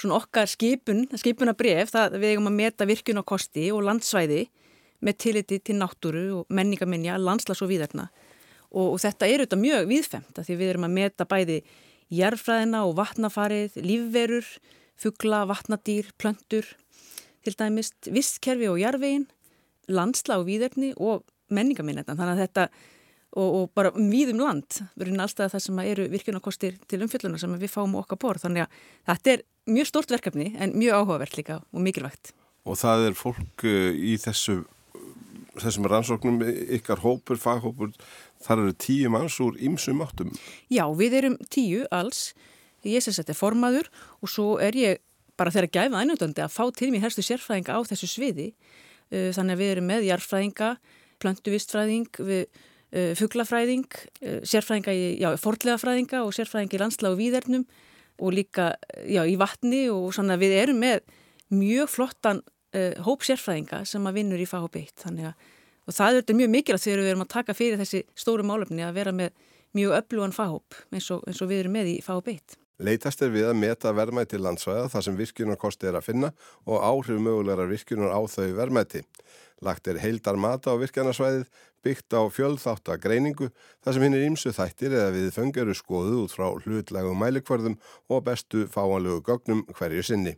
svona 0.00 0.16
okkar 0.20 0.48
skipun, 0.48 1.04
skipuna 1.18 1.54
bref, 1.56 1.92
það 1.92 2.16
við 2.22 2.34
eigum 2.34 2.48
að 2.48 2.58
meta 2.60 2.88
virkun 2.88 3.20
á 3.20 3.24
kosti 3.26 3.68
og 3.74 3.84
landsvæði 3.84 4.46
með 5.04 5.18
tilliti 5.24 5.60
til 5.64 5.76
náttúru 5.80 6.24
og 6.40 6.52
menningaminja, 6.52 7.18
landslags 7.20 7.62
og 7.64 7.70
výðarna. 7.72 8.08
Og, 8.70 8.94
og 8.94 8.98
þetta 9.02 9.26
er 9.26 9.42
auðvitað 9.42 9.62
mjög 9.64 9.88
viðfemt 9.90 10.42
því 10.46 10.58
við 10.60 10.72
erum 10.72 10.86
að 10.86 10.96
meta 10.96 11.26
bæði 11.28 11.58
jærfræðina 12.14 12.84
og 12.86 12.94
vatnafarið, 12.98 13.80
lífverur, 13.86 14.46
fuggla, 15.00 15.42
vatnadýr, 15.50 16.10
plöntur, 16.20 16.68
til 17.44 17.56
dæmis 17.56 17.92
vistkerfi 18.12 18.68
og 18.68 18.80
jærvegin, 18.80 19.26
landslag 19.90 20.42
og 20.42 20.48
výðarni 20.50 20.92
og 21.00 21.24
menningaminja. 21.50 22.04
Þannig 22.08 22.34
að 22.34 22.42
þetta 22.44 22.66
og, 23.36 23.48
og 23.48 23.70
bara 23.76 23.92
um 23.94 24.10
víðum 24.10 24.42
land 24.42 24.80
verður 24.98 25.22
alltaf 25.24 25.54
það 25.54 25.64
sem 25.66 25.80
eru 25.84 26.08
virkunarkostir 26.10 26.78
til 26.90 27.00
umfjölduna 27.04 27.38
sem 27.38 27.54
við 27.60 27.72
fáum 27.72 27.94
okkar 28.00 28.18
bór 28.20 28.40
þannig 28.42 28.66
að 28.66 28.82
þetta 29.12 29.34
er 29.34 29.44
mjög 29.70 29.90
stort 29.90 30.14
verkefni 30.14 30.50
en 30.58 30.74
mjög 30.78 30.98
áhugavert 30.98 31.38
líka 31.38 31.60
og 31.70 31.84
mikilvægt. 31.84 32.32
Og 32.66 32.78
það 32.80 33.06
er 33.08 33.18
fólk 33.18 33.64
uh, 33.66 33.90
í 33.94 34.16
þessu 34.20 34.62
þessum 35.60 35.86
rannsóknum 35.90 36.40
ykkar 36.78 37.02
hópur, 37.02 37.38
faghópur 37.40 37.90
þar 38.40 38.62
eru 38.64 38.74
tíu 38.80 39.10
manns 39.12 39.36
úr 39.42 39.58
ymsum 39.60 40.00
áttum. 40.04 40.30
Já, 40.72 40.86
við 40.96 41.16
erum 41.18 41.36
tíu 41.52 41.84
alls. 41.92 42.30
Ég 42.86 43.02
sem 43.04 43.12
þetta 43.12 43.34
er 43.34 43.38
formaður 43.38 43.90
og 44.22 44.32
svo 44.32 44.54
er 44.62 44.78
ég 44.78 45.02
bara 45.36 45.52
þeirra 45.52 45.72
gæfa 45.74 46.00
einundandi 46.00 46.44
að 46.44 46.54
fá 46.54 46.62
til 46.76 46.88
mér 46.92 47.04
helstu 47.04 47.24
sérfræðinga 47.24 47.76
á 47.76 47.80
þessu 47.90 48.08
sviði. 48.08 48.50
Uh, 49.10 49.30
þannig 49.36 49.56
að 49.56 49.62
við 49.62 49.72
erum 49.74 49.90
með 49.90 50.08
jarfræðinga 50.08 50.70
plöntuvistfræðing, 51.20 52.08
við 52.24 52.46
uh, 52.94 53.12
fuglafræðing, 53.18 53.88
uh, 54.24 54.40
sérfræðinga 54.46 54.96
í 54.96 55.06
já, 55.22 55.30
fordlegafræðinga 55.40 56.24
og 56.26 56.34
sérfræðinga 56.36 56.78
í 56.78 56.82
landsla 56.84 57.12
og 57.12 57.20
výðernum 57.20 57.66
og 58.20 58.34
líka 58.36 58.74
já, 59.08 59.22
í 59.24 59.36
vatni 59.40 59.86
og 59.92 60.10
svona 60.16 60.38
við 60.40 60.58
erum 60.64 60.82
með 60.82 61.00
mjög 61.50 61.90
flottan 61.90 62.42
uh, 62.76 62.92
hóp 63.06 63.24
sérfræðinga 63.26 63.84
sem 63.88 64.06
að 64.06 64.20
vinnur 64.20 64.42
í 64.42 64.48
FHB1 64.48 65.06
þannig 65.06 65.32
að 65.32 65.48
og 65.90 65.96
það 65.96 66.20
er 66.20 66.36
mjög 66.38 66.50
mikilvægt 66.54 66.86
þegar 66.86 67.02
við 67.02 67.12
erum 67.12 67.24
að 67.24 67.32
taka 67.34 67.54
fyrir 67.56 67.80
þessi 67.80 68.04
stóru 68.18 68.46
málefni 68.46 68.84
að 68.86 68.98
vera 69.00 69.14
með 69.16 69.32
mjög 69.76 69.96
öflugan 69.98 70.34
fahóp 70.34 70.76
eins 70.94 71.08
eins 71.10 71.40
og 71.42 71.50
við 71.50 71.64
erum 71.64 71.78
með 71.78 71.94
í 71.94 72.00
FHB1. 72.04 72.58
Leitast 72.80 73.20
er 73.20 73.32
við 73.34 73.50
að 73.50 73.58
meta 73.60 73.92
verðmæti 73.92 74.38
landsvæða 74.40 74.88
þar 74.92 75.04
sem 75.04 75.16
virkjunarkosti 75.18 75.88
er 75.90 75.98
að 75.98 76.06
finna 76.06 76.30
og 76.64 76.80
áhrif 76.80 77.20
mögulegar 77.20 77.68
virkjunar 77.68 78.14
á 78.16 78.20
þau 78.24 78.46
verðmæti. 78.56 79.02
Lagt 79.60 79.90
er 79.90 80.00
heildar 80.00 80.38
mata 80.40 80.72
á 80.72 80.80
virkjanarsvæðið, 80.80 81.44
byggt 81.84 82.14
á 82.16 82.22
fjöldþáttagreiningu 82.32 83.50
þar 83.84 83.96
sem 83.96 84.04
hinn 84.04 84.16
er 84.18 84.26
ímsu 84.26 84.52
þættir 84.56 84.94
eða 84.96 85.14
við 85.16 85.28
föngaru 85.36 85.74
skoðu 85.76 86.22
út 86.24 86.34
frá 86.34 86.48
hlutlægum 86.64 87.20
mælikvörðum 87.22 87.76
og 88.08 88.24
bestu 88.28 88.66
fáanlegu 88.70 89.22
gögnum 89.26 89.64
hverju 89.78 90.04
sinni. 90.06 90.36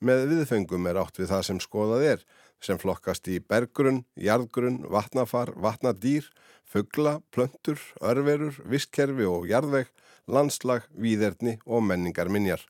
Með 0.00 0.26
viðfengum 0.32 0.86
er 0.90 1.00
átt 1.00 1.16
við 1.16 1.30
það 1.32 1.46
sem 1.48 1.60
skoðað 1.64 2.06
er, 2.10 2.24
sem 2.60 2.78
flokkast 2.80 3.28
í 3.32 3.38
bergrunn, 3.40 4.04
jarðgrunn, 4.20 4.82
vatnafar, 4.92 5.54
vatnadýr, 5.56 6.28
fuggla, 6.68 7.20
plöntur, 7.32 7.80
örverur, 8.04 8.58
vistkerfi 8.68 9.24
og 9.28 9.48
jarðveg, 9.48 9.88
landslag, 10.28 10.88
víðerni 10.92 11.56
og 11.64 11.84
menningar 11.88 12.28
minjar. 12.32 12.62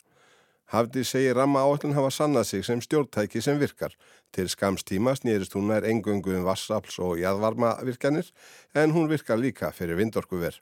Hafdi 0.66 1.04
segir 1.06 1.36
ramma 1.38 1.60
áallin 1.62 1.94
hafa 1.94 2.10
sannað 2.10 2.48
sig 2.48 2.64
sem 2.66 2.80
stjórntæki 2.82 3.42
sem 3.42 3.58
virkar. 3.58 3.92
Til 4.34 4.48
skamstíma 4.50 5.14
snýrist 5.14 5.54
hún 5.54 5.68
nær 5.70 5.86
engöngu 5.86 6.34
um 6.34 6.46
vassafls 6.46 6.98
og 6.98 7.20
jæðvarmavirkanir 7.22 8.32
en 8.74 8.90
hún 8.90 9.06
virkar 9.08 9.38
líka 9.38 9.70
fyrir 9.70 9.94
vindorkuver. 10.00 10.58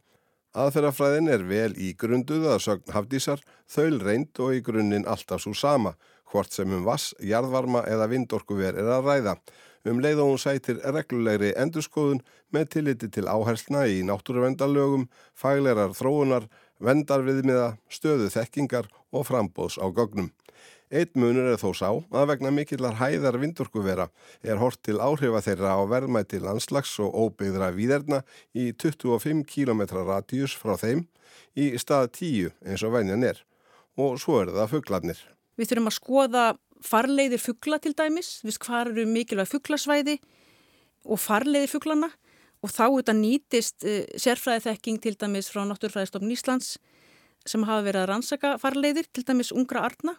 Aðferðafræðin 0.55 1.33
er 1.33 1.43
vel 1.49 1.73
í 1.81 1.95
grunduð 1.99 2.45
að 2.53 2.61
sögn 2.67 2.93
hafdísar, 2.95 3.41
þaul 3.67 3.97
reynd 4.05 4.39
og 4.39 4.53
í 4.55 4.61
grunninn 4.63 5.09
alltaf 5.09 5.41
svo 5.43 5.55
sama, 5.57 5.97
hvort 6.31 6.53
sem 6.53 6.71
um 6.71 6.85
vass, 6.85 7.15
jæðvarma 7.19 7.83
eða 7.91 8.07
vindorkuver 8.13 8.77
er 8.77 8.91
að 8.99 9.09
ræða. 9.09 9.35
Um 9.85 9.99
leið 10.05 10.21
og 10.23 10.31
hún 10.31 10.41
sætir 10.41 10.79
reglulegri 10.85 11.51
endurskoðun 11.61 12.23
með 12.55 12.69
tilliti 12.77 13.09
til 13.09 13.27
áherslna 13.27 13.83
í 13.91 14.05
náttúruvendalögum, 14.07 15.09
faglerar 15.35 15.97
þróunar, 15.97 16.47
vendarviðmiða, 16.79 17.75
stöðu 17.91 18.31
þekkingar 18.33 18.89
og 19.15 19.29
frambóðs 19.29 19.79
á 19.79 19.87
gögnum. 19.95 20.33
Eitt 20.95 21.17
munur 21.19 21.49
er 21.49 21.59
þó 21.59 21.73
sá 21.75 21.89
að 21.91 22.29
vegna 22.31 22.53
mikillar 22.55 22.99
hæðar 23.01 23.39
vindorkuvera 23.41 24.09
er 24.45 24.61
hort 24.61 24.83
til 24.85 25.01
áhrifa 25.01 25.41
þeirra 25.43 25.73
á 25.75 25.83
verðmæti 25.91 26.39
landslags 26.43 26.93
og 27.03 27.17
óbyggðra 27.17 27.73
výðerna 27.75 28.21
í 28.53 28.69
25 28.77 29.43
km 29.49 29.83
radíus 29.97 30.55
frá 30.55 30.77
þeim 30.79 31.07
í 31.59 31.73
stað 31.81 32.11
10 32.21 32.53
eins 32.69 32.85
og 32.87 32.95
venjan 32.95 33.27
er. 33.27 33.41
Og 33.97 34.21
svo 34.21 34.43
er 34.43 34.53
það 34.55 34.77
fugglarnir. 34.77 35.19
Við 35.59 35.71
þurfum 35.71 35.91
að 35.91 35.99
skoða 35.99 36.45
farleiðir 36.85 37.41
fuggla 37.41 37.81
til 37.81 37.95
dæmis, 37.97 38.41
við 38.45 38.61
hvað 38.67 38.93
eru 38.93 39.07
mikilvæg 39.09 39.51
fugglasvæði 39.51 40.19
og 41.05 41.21
farleiðir 41.23 41.73
fugglana 41.73 42.11
og 42.65 42.73
þá 42.73 42.85
þetta 42.87 43.15
nýtist 43.19 43.87
uh, 43.87 44.03
sérfræðiþekking 44.21 45.01
til 45.05 45.17
dæmis 45.21 45.51
frá 45.53 45.65
Náttúrfræðistofn 45.69 46.33
Íslands 46.33 46.77
sem 47.49 47.65
hafa 47.67 47.85
verið 47.87 48.03
að 48.03 48.11
rannsaka 48.11 48.55
farleiðir, 48.63 49.09
til 49.13 49.25
dæmis 49.27 49.53
ungra 49.55 49.85
arna, 49.89 50.17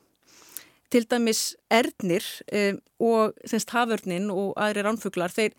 til 0.93 1.05
dæmis 1.09 1.55
ernir 1.73 2.25
um, 2.53 2.79
og 3.01 3.47
semst 3.49 3.73
haförnin 3.73 4.29
og 4.33 4.53
aðri 4.61 4.85
ránfuglar, 4.85 5.33
þeir, 5.33 5.55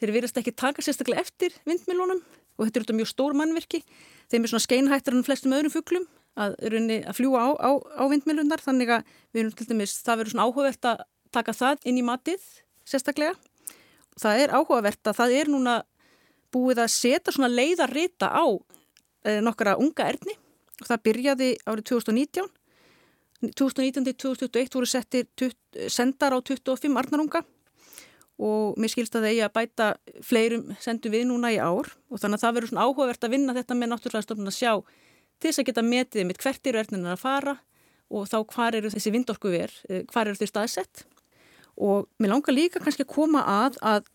þeir 0.00 0.14
verðast 0.18 0.40
ekki 0.42 0.54
taka 0.56 0.84
sérstaklega 0.84 1.22
eftir 1.22 1.54
vindmilónum 1.68 2.22
og 2.56 2.66
þetta 2.66 2.80
er 2.80 2.86
út 2.86 2.92
af 2.92 2.98
mjög 2.98 3.10
stór 3.12 3.36
mannverki, 3.36 3.82
þeim 4.32 4.44
er 4.46 4.52
svona 4.52 4.64
skeinhættar 4.64 5.16
en 5.16 5.26
flestum 5.26 5.54
öðrum 5.56 5.74
fuglum 5.74 6.06
að, 6.40 6.56
að 6.66 7.12
fljúa 7.16 7.42
á, 7.42 7.48
á, 7.60 7.70
á 8.00 8.04
vindmilunar, 8.10 8.62
þannig 8.64 8.92
að 8.96 9.10
við 9.32 9.42
erum 9.42 9.56
til 9.56 9.68
dæmis, 9.70 9.98
það 10.04 10.22
verður 10.22 10.34
svona 10.34 10.46
áhugavert 10.48 10.88
að 10.90 11.04
taka 11.36 11.54
það 11.56 11.86
inn 11.90 12.00
í 12.00 12.06
matið 12.06 12.48
sérstaklega. 12.88 13.36
Það 14.16 14.42
er 14.42 14.54
áhugavert 14.56 15.10
að 15.10 15.18
það 15.18 15.36
er 15.36 15.52
núna 15.52 15.76
búið 16.54 16.80
að 16.84 16.92
setja 16.94 17.34
svona 17.34 17.52
leiðarrita 17.52 18.30
á 18.32 18.44
e, 18.48 19.40
nokkara 19.44 19.76
unga 19.80 20.08
erni 20.08 20.36
og 20.80 20.88
það 20.90 21.04
byrjaði 21.08 21.50
árið 21.64 21.88
2019 21.92 22.54
2019-2021 23.44 24.72
voru 24.72 24.88
settir 24.88 25.26
sendar 25.92 26.32
á 26.32 26.38
25 26.40 26.96
arnarunga. 26.96 27.42
Og 28.36 28.76
mér 28.80 28.92
skilst 28.92 29.16
að 29.16 29.24
það 29.24 29.30
eigi 29.32 29.44
að 29.46 29.54
bæta 29.54 29.88
fleirum 30.24 30.72
sendum 30.80 31.12
við 31.14 31.26
núna 31.30 31.52
í 31.54 31.58
ár. 31.60 31.88
Og 32.12 32.20
þannig 32.20 32.38
að 32.38 32.44
það 32.44 32.56
verður 32.56 32.72
svona 32.72 32.86
áhugavert 32.86 33.24
að 33.24 33.34
vinna 33.36 33.56
þetta 33.56 33.76
með 33.76 33.92
náttúrlæðistofnun 33.92 34.52
að 34.52 34.58
sjá 34.58 34.72
til 35.36 35.50
þess 35.50 35.60
að 35.60 35.68
geta 35.68 35.84
metið 35.84 36.28
mitt 36.28 36.40
hvert 36.40 36.68
eru 36.68 36.80
erðnina 36.80 37.12
að 37.12 37.22
fara 37.22 37.56
og 38.06 38.28
þá 38.30 38.36
hvar 38.54 38.76
eru 38.78 38.90
þessi 38.92 39.12
vindorku 39.12 39.50
ver, 39.52 39.72
eh, 39.90 40.04
hvar 40.12 40.28
eru 40.28 40.38
þeir 40.38 40.52
staðsett. 40.52 41.04
Og 41.76 42.06
mér 42.20 42.32
langar 42.32 42.56
líka 42.56 42.80
kannski 42.80 43.04
að 43.04 43.12
koma 43.12 43.42
að 43.44 43.76
að, 43.82 44.06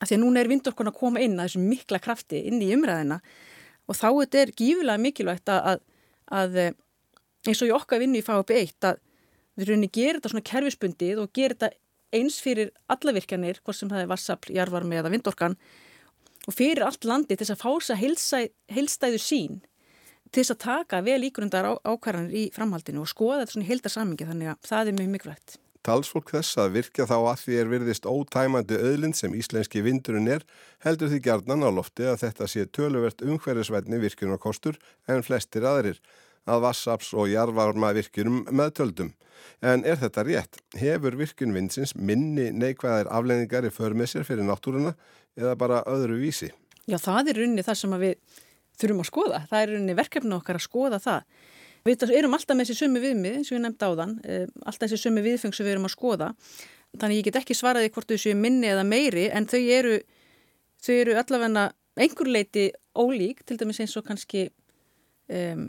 að 0.00 0.08
því 0.08 0.16
að 0.16 0.22
núna 0.24 0.40
er 0.40 0.50
vindorkun 0.50 0.90
að 0.90 0.98
koma 0.98 1.22
inn 1.22 1.38
að 1.38 1.50
þessu 1.50 1.66
mikla 1.68 2.00
krafti 2.02 2.40
inn 2.48 2.62
í 2.62 2.72
umræðina 2.74 3.20
og 3.88 3.98
þá 3.98 4.08
þetta 4.08 4.42
er 4.42 4.52
gífilega 4.58 5.02
mikilvægt 5.02 5.52
að, 5.52 5.80
að 6.32 6.60
eh, 6.60 6.76
eins 7.44 7.62
og 7.62 7.70
í 7.70 7.74
okkar 7.76 8.02
vinnu 8.02 8.20
í 8.20 8.24
FAB1 8.24 8.88
að 8.90 9.00
við 9.54 9.70
rauninni 9.70 9.90
gerum 9.94 10.20
þetta 10.20 10.32
svona 10.32 10.48
kerfispundið 10.50 11.22
og 11.22 11.32
gerum 11.36 11.58
þetta 11.58 11.78
eins 12.14 12.38
fyrir 12.42 12.70
alla 12.90 13.14
virkjanir, 13.16 13.60
hvort 13.64 13.78
sem 13.78 13.90
það 13.90 14.04
er 14.04 14.10
vassafl, 14.10 14.54
jarvarmi 14.54 14.98
eða 15.00 15.12
vindorkan 15.12 15.56
og 16.44 16.54
fyrir 16.54 16.84
allt 16.86 17.06
landi 17.08 17.34
til 17.34 17.42
þess 17.42 17.56
að 17.56 17.64
fása 17.64 17.98
heilstæðu 17.98 19.20
sín 19.22 19.60
til 20.34 20.42
þess 20.42 20.54
að 20.54 20.62
taka 20.64 21.02
vel 21.06 21.20
ígrundar 21.28 21.68
ákvarðanir 21.86 22.34
í 22.34 22.44
framhaldinu 22.54 23.04
og 23.04 23.10
skoða 23.10 23.42
þetta 23.42 23.56
svona 23.56 23.68
heildarsamingi 23.70 24.28
þannig 24.30 24.50
að 24.52 24.70
það 24.70 24.90
er 24.90 24.98
mjög 24.98 25.12
mikilvægt. 25.14 25.58
Talsfólk 25.84 26.30
þess 26.32 26.56
að 26.62 26.76
virkja 26.78 27.04
þá 27.04 27.16
að 27.18 27.40
því 27.42 27.56
er 27.60 27.68
virðist 27.68 28.06
ótæmandi 28.08 28.76
öðlind 28.80 29.18
sem 29.18 29.34
íslenski 29.36 29.82
vindurinn 29.84 30.30
er 30.32 30.46
heldur 30.84 31.10
því 31.12 31.18
gjarnan 31.26 31.66
á 31.68 31.70
lofti 31.76 32.06
að 32.08 32.22
þetta 32.22 32.48
sé 32.48 32.64
töluvert 32.72 33.20
umhverjusvætni 33.20 34.00
virkjunarkostur 34.00 34.78
en 35.12 35.20
flestir 35.26 35.66
aðrir 35.68 36.00
að 36.48 36.64
vassaps 36.64 37.12
og 37.12 37.28
jarvarma 37.28 37.92
virkjunum 37.96 38.46
meðtöldum. 38.48 39.12
En 39.60 39.84
er 39.84 40.00
þetta 40.00 40.24
rétt? 40.24 40.58
Hefur 40.80 41.16
virkjun 41.20 41.52
vindsins 41.52 41.92
minni 41.96 42.48
neikvæðar 42.52 43.10
afleiningar 43.12 43.68
í 43.68 43.72
förmessir 43.72 44.24
fyrir 44.24 44.48
náttúruna 44.48 44.94
eða 45.36 45.54
bara 45.60 45.82
öðru 45.90 46.16
vísi? 46.22 46.48
Já, 46.88 46.96
það 46.96 47.32
er 47.32 47.40
runni 47.42 47.64
það 47.64 47.80
sem 47.80 47.96
við 48.00 48.14
þurfum 48.80 49.04
að 49.04 49.10
skoða. 49.10 49.42
Það 49.50 49.62
er 49.62 49.74
runni 49.74 49.96
verkefni 50.00 50.36
okkar 50.36 50.60
að 50.60 50.64
skoða 50.64 51.00
það. 51.04 51.28
Við 51.84 52.06
erum 52.16 52.32
alltaf 52.32 52.56
með 52.56 52.70
þessi 52.70 52.84
sumi 52.84 53.00
viðmið, 53.02 53.34
eins 53.38 53.50
og 53.50 53.58
ég 53.58 53.62
nefndi 53.64 53.84
á 53.84 53.92
þann, 54.00 54.12
eh, 54.24 54.46
alltaf 54.64 54.88
þessi 54.88 55.02
sumi 55.02 55.24
viðfeng 55.24 55.52
sem 55.52 55.66
við 55.66 55.74
erum 55.74 55.88
að 55.88 55.92
skoða. 55.92 56.28
Þannig 56.96 57.18
ég 57.18 57.24
get 57.26 57.40
ekki 57.42 57.56
svaraði 57.58 57.90
hvort 57.92 58.08
þau 58.08 58.16
séu 58.22 58.36
minni 58.38 58.70
eða 58.70 58.86
meiri, 58.88 59.26
en 59.28 59.44
þau 59.44 59.60
eru, 59.60 59.98
þau 60.80 60.94
eru 60.94 61.16
allavegna 61.20 61.72
einhver 62.00 62.30
leiti 62.30 62.70
ólík, 62.96 63.44
til 63.44 63.58
dæmis 63.60 63.80
eins 63.82 63.96
og 63.98 64.06
kannski 64.06 64.46
um, 65.28 65.68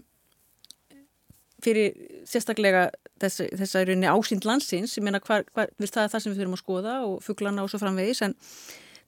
fyrir 1.65 1.95
sérstaklega 2.29 2.89
þess, 3.21 3.43
þess 3.51 3.75
að 3.75 3.89
rauninni 3.89 4.11
ásýnd 4.11 4.47
landsins, 4.47 4.95
ég 4.97 5.05
meina 5.05 5.21
það 5.23 5.45
er 5.65 6.09
það 6.11 6.19
sem 6.19 6.31
við 6.31 6.41
þurfum 6.41 6.57
að 6.57 6.63
skoða 6.63 6.95
og 7.07 7.15
fugglana 7.25 7.65
og 7.65 7.71
svo 7.71 7.81
framvegis 7.81 8.21
en 8.25 8.35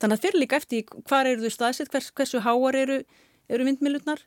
þannig 0.02 0.18
að 0.18 0.24
fyrir 0.26 0.42
líka 0.42 0.60
eftir 0.60 0.88
hvar 1.10 1.30
eru 1.30 1.46
þau 1.46 1.56
staðsitt, 1.56 1.92
hvers, 1.94 2.10
hversu 2.18 2.42
háar 2.46 2.78
eru, 2.80 3.02
eru 3.52 3.68
vindmilurnar 3.68 4.24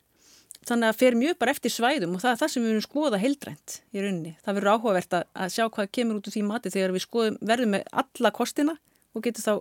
þannig 0.67 0.91
að 0.91 0.99
fyrir 0.99 1.19
mjög 1.19 1.37
bara 1.41 1.53
eftir 1.55 1.73
svæðum 1.73 2.17
og 2.17 2.23
það 2.23 2.31
er 2.33 2.41
það 2.41 2.51
sem 2.53 2.63
við 2.63 2.71
verðum 2.71 2.85
skoða 2.85 3.21
heildrænt 3.21 3.77
í 3.91 4.03
rauninni. 4.03 4.33
Það 4.45 4.57
verður 4.59 4.73
áhugavert 4.75 5.15
að, 5.17 5.53
sjá 5.55 5.65
hvað 5.67 5.93
kemur 5.97 6.19
út 6.19 6.29
úr 6.29 6.35
því 6.35 6.43
mati 6.47 6.73
þegar 6.73 6.95
við 6.95 7.05
skoðum, 7.05 7.39
verðum 7.41 7.73
með 7.75 7.87
alla 8.03 8.33
kostina 8.35 8.75
og 9.11 9.25
getum 9.25 9.45
þá 9.47 9.53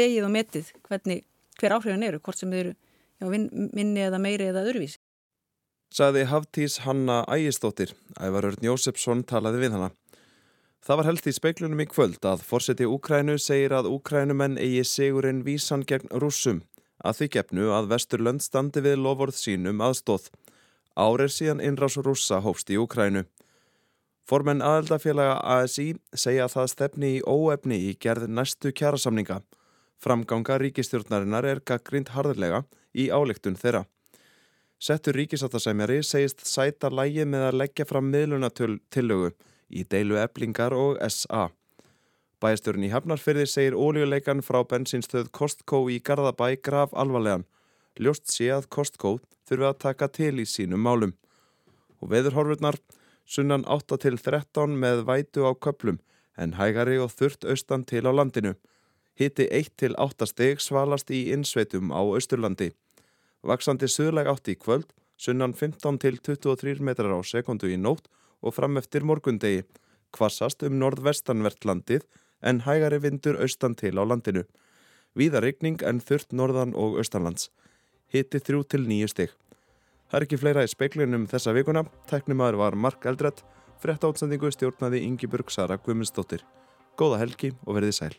vegið 0.00 0.26
og 0.26 0.34
metið 0.34 0.74
hvernig, 0.88 1.24
hver 1.60 1.76
áhrifin 1.78 2.04
eru, 2.08 2.20
hvort 2.20 2.42
sem 2.42 2.52
eru 2.52 2.74
já, 2.76 3.26
minni 3.26 4.04
eða 4.04 4.20
meiri 4.20 4.50
eða 4.52 4.66
öðruvísi 4.66 5.00
sagði 5.92 6.24
Haftís 6.30 6.78
Hanna 6.86 7.22
Ægistóttir. 7.28 7.92
Ævar 8.16 8.48
Örn 8.48 8.64
Jósefsson 8.64 9.24
talaði 9.28 9.66
við 9.66 9.76
hana. 9.76 9.90
Það 10.82 10.98
var 10.98 11.08
held 11.10 11.26
í 11.28 11.34
speiklunum 11.36 11.82
í 11.84 11.86
kvöld 11.86 12.24
að 12.26 12.44
fórseti 12.46 12.88
Úkrænu 12.88 13.36
segir 13.38 13.74
að 13.76 13.90
Úkrænumenn 13.92 14.56
eigi 14.58 14.82
sigurinn 14.88 15.44
vísan 15.46 15.84
gegn 15.86 16.10
rússum 16.10 16.62
að 17.02 17.18
því 17.18 17.28
gefnu 17.36 17.68
að 17.76 17.90
Vesturlönd 17.92 18.42
standi 18.42 18.82
við 18.82 18.98
lofórð 19.04 19.36
sínum 19.38 19.82
aðstóð. 19.84 20.30
Árið 20.96 21.32
síðan 21.32 21.62
innrás 21.64 21.96
rússa 21.96 22.42
hófst 22.44 22.70
í 22.70 22.76
Úkrænu. 22.76 23.24
Formenn 24.28 24.62
aðeldafélaga 24.62 25.38
ASI 25.40 25.94
segja 26.14 26.44
að 26.46 26.54
það 26.56 26.68
stefni 26.72 27.10
í 27.16 27.22
óefni 27.26 27.78
í 27.88 27.94
gerð 28.00 28.28
næstu 28.28 28.72
kjærasamninga. 28.76 29.40
Framganga 30.02 30.58
ríkistjórnarinnar 30.62 31.46
er 31.48 31.62
gaggrind 31.64 32.12
harðlega 32.14 32.62
í 32.92 33.08
áleiktun 33.10 33.56
þeirra. 33.58 33.86
Settur 34.82 35.14
ríkisáttasemjari 35.14 36.02
segist 36.02 36.44
sæta 36.46 36.90
lægi 36.90 37.24
með 37.24 37.48
að 37.48 37.58
leggja 37.60 37.86
fram 37.86 38.08
miðlunatillögu 38.10 39.32
í 39.70 39.84
deilu 39.88 40.18
eblingar 40.18 40.74
og 40.74 40.98
SA. 41.06 41.48
Bæjastjórn 42.42 42.82
í 42.82 42.90
Hafnarfyrði 42.90 43.46
segir 43.46 43.78
ólíuleikan 43.78 44.42
frá 44.42 44.60
bensinstöð 44.66 45.30
Kostko 45.30 45.84
í 45.86 46.00
Garðabæ 46.02 46.56
graf 46.66 46.90
alvarlegan. 46.98 47.46
Ljóst 48.00 48.30
sé 48.32 48.48
að 48.48 48.70
Kostko 48.72 49.18
þurfi 49.48 49.66
að 49.68 49.80
taka 49.84 50.08
til 50.08 50.38
í 50.40 50.46
sínum 50.48 50.80
málum. 50.80 51.12
Og 52.00 52.08
veðurhorfurnar 52.12 52.78
sunnan 53.28 53.66
8 53.68 53.98
til 54.00 54.16
13 54.16 54.78
með 54.80 55.04
vætu 55.08 55.44
á 55.44 55.52
köplum 55.52 56.00
en 56.40 56.56
hægari 56.56 56.96
og 56.98 57.12
þurft 57.12 57.44
austan 57.44 57.84
til 57.84 58.06
á 58.08 58.12
landinu. 58.12 58.54
Hitti 59.20 59.44
1 59.52 59.76
til 59.76 59.94
8 60.00 60.26
steg 60.26 60.60
svalast 60.64 61.12
í 61.12 61.28
innsveitum 61.34 61.92
á 61.92 62.00
Östurlandi. 62.00 62.72
Vaksandi 63.44 63.88
suðleg 63.90 64.30
átt 64.30 64.48
í 64.48 64.56
kvöld, 64.56 64.88
sunnan 65.18 65.52
15 65.52 65.98
til 66.00 66.16
23 66.16 66.80
metrar 66.80 67.12
á 67.12 67.20
sekundu 67.20 67.68
í 67.68 67.76
nótt 67.76 68.08
og 68.40 68.56
fram 68.56 68.80
eftir 68.80 69.04
morgundegi. 69.04 69.66
Kvassast 70.12 70.64
um 70.64 70.78
norðvestanvertlandið 70.80 72.08
en 72.40 72.64
hægari 72.64 72.98
vindur 73.04 73.36
austan 73.36 73.76
til 73.76 74.00
á 74.00 74.04
landinu. 74.04 74.46
Víða 75.12 75.42
regning 75.44 75.82
en 75.84 76.00
þurft 76.00 76.32
norðan 76.32 76.72
og 76.72 76.96
austanlands. 76.96 77.50
Hitti 78.12 78.40
þrjú 78.44 78.64
til 78.68 78.82
nýju 78.84 79.08
stygg. 79.08 79.36
Það 80.12 80.18
er 80.18 80.26
ekki 80.26 80.40
fleira 80.40 80.64
í 80.66 80.68
speiklinum 80.68 81.24
þessa 81.30 81.54
vikuna. 81.56 81.86
Tæknumadur 82.10 82.60
var 82.60 82.76
Mark 82.76 83.06
Eldredd. 83.08 83.40
Frett 83.80 84.04
átsendingu 84.04 84.50
stjórnaði 84.52 85.00
Ingi 85.06 85.30
Burg 85.32 85.48
Sara 85.50 85.78
Guimundsdóttir. 85.80 86.44
Góða 87.00 87.22
helgi 87.24 87.54
og 87.64 87.78
verðið 87.78 87.96
sæl. 87.96 88.14